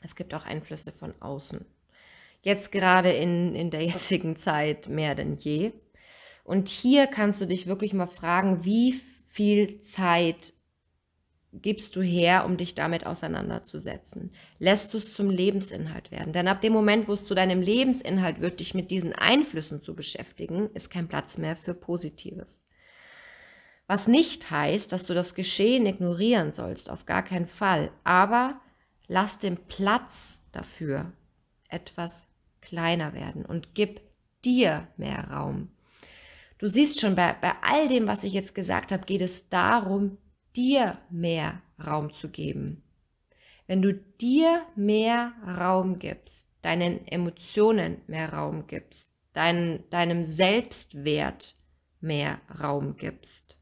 es 0.04 0.16
gibt 0.16 0.34
auch 0.34 0.44
Einflüsse 0.44 0.92
von 0.92 1.14
außen. 1.20 1.64
Jetzt 2.42 2.70
gerade 2.70 3.10
in, 3.10 3.54
in 3.54 3.70
der 3.70 3.84
jetzigen 3.84 4.36
Zeit 4.36 4.88
mehr 4.88 5.14
denn 5.14 5.36
je. 5.36 5.72
Und 6.44 6.68
hier 6.68 7.06
kannst 7.06 7.40
du 7.40 7.46
dich 7.46 7.66
wirklich 7.66 7.94
mal 7.94 8.06
fragen, 8.06 8.64
wie 8.64 9.00
viel 9.28 9.80
Zeit 9.80 10.52
gibst 11.52 11.96
du 11.96 12.02
her, 12.02 12.44
um 12.44 12.56
dich 12.56 12.74
damit 12.74 13.06
auseinanderzusetzen? 13.06 14.32
Lässt 14.58 14.92
du 14.92 14.98
es 14.98 15.14
zum 15.14 15.30
Lebensinhalt 15.30 16.10
werden? 16.10 16.32
Denn 16.32 16.48
ab 16.48 16.60
dem 16.60 16.72
Moment, 16.72 17.08
wo 17.08 17.14
es 17.14 17.24
zu 17.24 17.34
deinem 17.34 17.62
Lebensinhalt 17.62 18.40
wird, 18.40 18.60
dich 18.60 18.74
mit 18.74 18.90
diesen 18.90 19.14
Einflüssen 19.14 19.80
zu 19.80 19.94
beschäftigen, 19.94 20.68
ist 20.74 20.90
kein 20.90 21.08
Platz 21.08 21.38
mehr 21.38 21.56
für 21.56 21.74
Positives. 21.74 22.62
Was 23.86 24.06
nicht 24.06 24.50
heißt, 24.50 24.92
dass 24.92 25.04
du 25.04 25.14
das 25.14 25.34
Geschehen 25.34 25.86
ignorieren 25.86 26.52
sollst, 26.52 26.90
auf 26.90 27.06
gar 27.06 27.22
keinen 27.22 27.46
Fall. 27.46 27.90
Aber 28.02 28.60
lass 29.06 29.38
den 29.38 29.56
Platz 29.66 30.40
dafür 30.52 31.12
etwas 31.68 32.26
kleiner 32.60 33.12
werden 33.12 33.44
und 33.44 33.74
gib 33.74 34.00
dir 34.44 34.88
mehr 34.96 35.30
Raum. 35.30 35.70
Du 36.58 36.68
siehst 36.68 37.00
schon, 37.00 37.14
bei, 37.14 37.34
bei 37.40 37.52
all 37.62 37.88
dem, 37.88 38.06
was 38.06 38.24
ich 38.24 38.32
jetzt 38.32 38.54
gesagt 38.54 38.92
habe, 38.92 39.04
geht 39.04 39.22
es 39.22 39.48
darum, 39.48 40.18
dir 40.56 40.98
mehr 41.10 41.60
Raum 41.84 42.12
zu 42.12 42.28
geben. 42.28 42.82
Wenn 43.66 43.82
du 43.82 43.94
dir 43.94 44.62
mehr 44.76 45.32
Raum 45.46 45.98
gibst, 45.98 46.48
deinen 46.62 47.06
Emotionen 47.06 48.00
mehr 48.06 48.32
Raum 48.32 48.66
gibst, 48.66 49.08
dein, 49.32 49.84
deinem 49.90 50.24
Selbstwert 50.24 51.56
mehr 52.00 52.40
Raum 52.62 52.96
gibst 52.96 53.58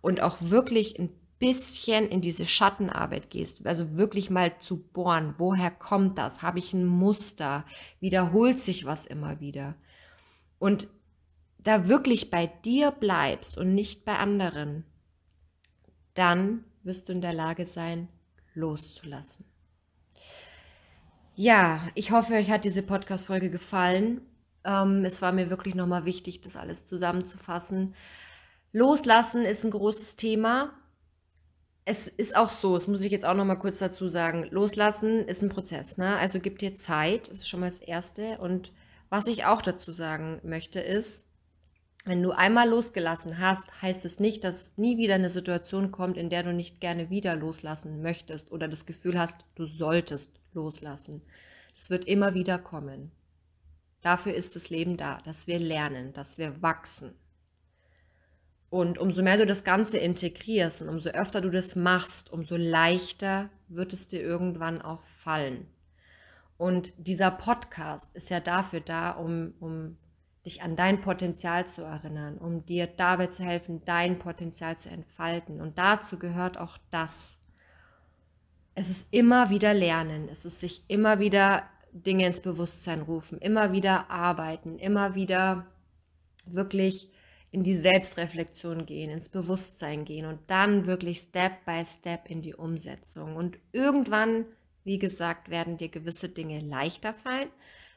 und 0.00 0.22
auch 0.22 0.38
wirklich 0.40 0.98
ein 0.98 1.10
bisschen 1.40 2.08
in 2.08 2.20
diese 2.20 2.46
Schattenarbeit 2.46 3.30
gehst, 3.30 3.66
also 3.66 3.96
wirklich 3.96 4.30
mal 4.30 4.56
zu 4.60 4.76
bohren, 4.76 5.34
woher 5.38 5.70
kommt 5.70 6.18
das? 6.18 6.42
Habe 6.42 6.60
ich 6.60 6.72
ein 6.74 6.86
Muster? 6.86 7.64
Wiederholt 7.98 8.60
sich 8.60 8.84
was 8.84 9.06
immer 9.06 9.40
wieder? 9.40 9.74
Und 10.58 10.86
da 11.58 11.88
wirklich 11.88 12.30
bei 12.30 12.46
dir 12.46 12.90
bleibst 12.90 13.58
und 13.58 13.74
nicht 13.74 14.04
bei 14.04 14.16
anderen, 14.16 14.84
dann 16.14 16.64
wirst 16.82 17.08
du 17.08 17.12
in 17.12 17.22
der 17.22 17.32
Lage 17.32 17.66
sein, 17.66 18.08
loszulassen. 18.54 19.44
Ja, 21.34 21.88
ich 21.94 22.10
hoffe, 22.10 22.34
euch 22.34 22.50
hat 22.50 22.64
diese 22.64 22.82
Podcast-Folge 22.82 23.50
gefallen. 23.50 24.20
Ähm, 24.64 25.06
es 25.06 25.22
war 25.22 25.32
mir 25.32 25.48
wirklich 25.48 25.74
nochmal 25.74 26.04
wichtig, 26.04 26.42
das 26.42 26.56
alles 26.56 26.84
zusammenzufassen. 26.84 27.94
Loslassen 28.72 29.46
ist 29.46 29.64
ein 29.64 29.70
großes 29.70 30.16
Thema 30.16 30.74
es 31.90 32.06
ist 32.06 32.36
auch 32.36 32.50
so, 32.50 32.78
das 32.78 32.86
muss 32.86 33.02
ich 33.02 33.10
jetzt 33.10 33.24
auch 33.24 33.34
noch 33.34 33.44
mal 33.44 33.56
kurz 33.56 33.78
dazu 33.78 34.08
sagen, 34.08 34.46
loslassen 34.50 35.26
ist 35.26 35.42
ein 35.42 35.48
Prozess, 35.48 35.96
ne? 35.96 36.16
Also, 36.16 36.38
gib 36.38 36.60
dir 36.60 36.76
Zeit, 36.76 37.28
das 37.28 37.38
ist 37.38 37.48
schon 37.48 37.60
mal 37.60 37.68
das 37.68 37.80
Erste. 37.80 38.38
Und 38.38 38.72
was 39.08 39.26
ich 39.26 39.44
auch 39.44 39.60
dazu 39.60 39.90
sagen 39.90 40.40
möchte, 40.44 40.78
ist, 40.78 41.24
wenn 42.04 42.22
du 42.22 42.30
einmal 42.30 42.68
losgelassen 42.68 43.38
hast, 43.38 43.64
heißt 43.82 44.04
es 44.04 44.20
nicht, 44.20 44.44
dass 44.44 44.72
nie 44.78 44.98
wieder 44.98 45.16
eine 45.16 45.30
Situation 45.30 45.90
kommt, 45.90 46.16
in 46.16 46.30
der 46.30 46.44
du 46.44 46.52
nicht 46.52 46.80
gerne 46.80 47.10
wieder 47.10 47.34
loslassen 47.34 48.02
möchtest 48.02 48.52
oder 48.52 48.68
das 48.68 48.86
Gefühl 48.86 49.18
hast, 49.18 49.44
du 49.56 49.66
solltest 49.66 50.30
loslassen. 50.54 51.22
Es 51.76 51.90
wird 51.90 52.06
immer 52.06 52.34
wieder 52.34 52.58
kommen. 52.58 53.10
Dafür 54.00 54.32
ist 54.34 54.54
das 54.54 54.70
Leben 54.70 54.96
da, 54.96 55.18
dass 55.24 55.46
wir 55.46 55.58
lernen, 55.58 56.12
dass 56.12 56.38
wir 56.38 56.62
wachsen. 56.62 57.14
Und 58.70 58.98
umso 58.98 59.22
mehr 59.22 59.36
du 59.36 59.46
das 59.46 59.64
Ganze 59.64 59.98
integrierst 59.98 60.80
und 60.80 60.88
umso 60.88 61.10
öfter 61.10 61.40
du 61.40 61.50
das 61.50 61.74
machst, 61.74 62.32
umso 62.32 62.56
leichter 62.56 63.50
wird 63.68 63.92
es 63.92 64.06
dir 64.06 64.20
irgendwann 64.20 64.80
auch 64.80 65.02
fallen. 65.24 65.66
Und 66.56 66.92
dieser 66.96 67.32
Podcast 67.32 68.14
ist 68.14 68.30
ja 68.30 68.38
dafür 68.38 68.80
da, 68.80 69.10
um, 69.10 69.54
um 69.58 69.96
dich 70.44 70.62
an 70.62 70.76
dein 70.76 71.00
Potenzial 71.00 71.66
zu 71.66 71.82
erinnern, 71.82 72.38
um 72.38 72.64
dir 72.64 72.86
dabei 72.86 73.26
zu 73.26 73.42
helfen, 73.42 73.82
dein 73.84 74.18
Potenzial 74.18 74.78
zu 74.78 74.88
entfalten. 74.88 75.60
Und 75.60 75.76
dazu 75.76 76.18
gehört 76.18 76.56
auch 76.56 76.78
das. 76.90 77.38
Es 78.74 78.88
ist 78.88 79.12
immer 79.12 79.50
wieder 79.50 79.74
Lernen, 79.74 80.28
es 80.28 80.44
ist 80.44 80.60
sich 80.60 80.84
immer 80.86 81.18
wieder 81.18 81.64
Dinge 81.92 82.26
ins 82.26 82.40
Bewusstsein 82.40 83.02
rufen, 83.02 83.38
immer 83.38 83.72
wieder 83.72 84.10
arbeiten, 84.10 84.78
immer 84.78 85.16
wieder 85.16 85.66
wirklich 86.46 87.10
in 87.52 87.64
die 87.64 87.74
Selbstreflexion 87.74 88.86
gehen, 88.86 89.10
ins 89.10 89.28
Bewusstsein 89.28 90.04
gehen 90.04 90.26
und 90.26 90.38
dann 90.48 90.86
wirklich 90.86 91.20
Step 91.20 91.64
by 91.64 91.84
Step 91.84 92.30
in 92.30 92.42
die 92.42 92.54
Umsetzung. 92.54 93.36
Und 93.36 93.58
irgendwann, 93.72 94.46
wie 94.84 94.98
gesagt, 94.98 95.50
werden 95.50 95.76
dir 95.76 95.88
gewisse 95.88 96.28
Dinge 96.28 96.60
leichter 96.60 97.12
fallen. 97.14 97.50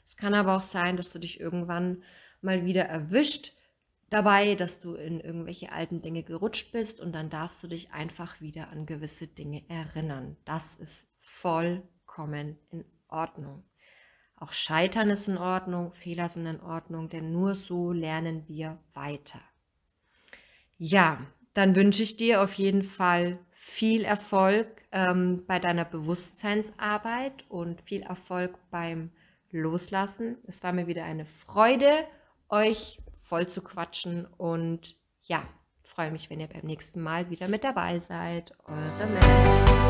Es 0.06 0.18
kann 0.18 0.34
aber 0.34 0.58
auch 0.58 0.63
sein, 0.63 0.98
dass 0.98 1.12
du 1.12 1.20
dich 1.20 1.39
irgendwann 1.39 2.04
mal 2.42 2.66
wieder 2.66 2.84
erwischt 2.86 3.54
dabei, 4.10 4.56
dass 4.56 4.80
du 4.80 4.96
in 4.96 5.20
irgendwelche 5.20 5.72
alten 5.72 6.02
Dinge 6.02 6.24
gerutscht 6.24 6.72
bist 6.72 7.00
und 7.00 7.13
dann 7.13 7.30
darfst 7.30 7.63
du 7.63 7.68
dich 7.68 7.92
einfach 7.92 8.42
wieder 8.42 8.70
an 8.70 8.86
gewisse 8.86 9.28
Dinge 9.28 9.63
erinnern. 9.70 10.38
Das 10.46 10.76
ist 10.76 11.08
vollkommen 11.20 12.58
in 12.72 12.86
Ordnung. 13.08 13.63
Auch 14.36 14.52
Scheitern 14.52 15.10
ist 15.10 15.28
in 15.28 15.38
Ordnung, 15.38 15.93
Fehler 15.93 16.30
sind 16.30 16.46
in 16.46 16.62
Ordnung, 16.62 17.10
denn 17.10 17.32
nur 17.32 17.56
so 17.56 17.91
lernen 17.91 18.43
wir 18.48 18.78
weiter. 18.93 19.39
Ja, 20.78 21.19
dann 21.54 21.76
wünsche 21.76 22.04
ich 22.04 22.17
dir 22.17 22.41
auf 22.41 22.54
jeden 22.54 22.84
Fall 22.84 23.39
viel 23.54 24.04
Erfolg 24.04 24.67
ähm, 24.91 25.43
bei 25.48 25.60
deiner 25.60 25.86
Bewusstseinsarbeit 25.86 27.46
und 27.48 27.82
viel 27.82 28.02
Erfolg 28.02 28.58
beim 28.69 29.12
Loslassen. 29.52 30.38
Es 30.48 30.63
war 30.63 30.74
mir 30.74 30.88
wieder 30.88 31.06
eine 31.06 31.26
Freude, 31.26 32.06
euch 32.50 33.00
voll 33.22 33.48
zu 33.48 33.62
quatschen 33.62 34.26
und 34.38 34.96
ja, 35.24 35.43
freue 35.84 36.12
mich, 36.12 36.30
wenn 36.30 36.39
ihr 36.39 36.48
beim 36.48 36.65
nächsten 36.65 37.02
Mal 37.02 37.30
wieder 37.30 37.48
mit 37.48 37.63
dabei 37.63 38.00
seid. 38.00 38.52
Eure 38.65 39.08
Mel. 39.08 39.84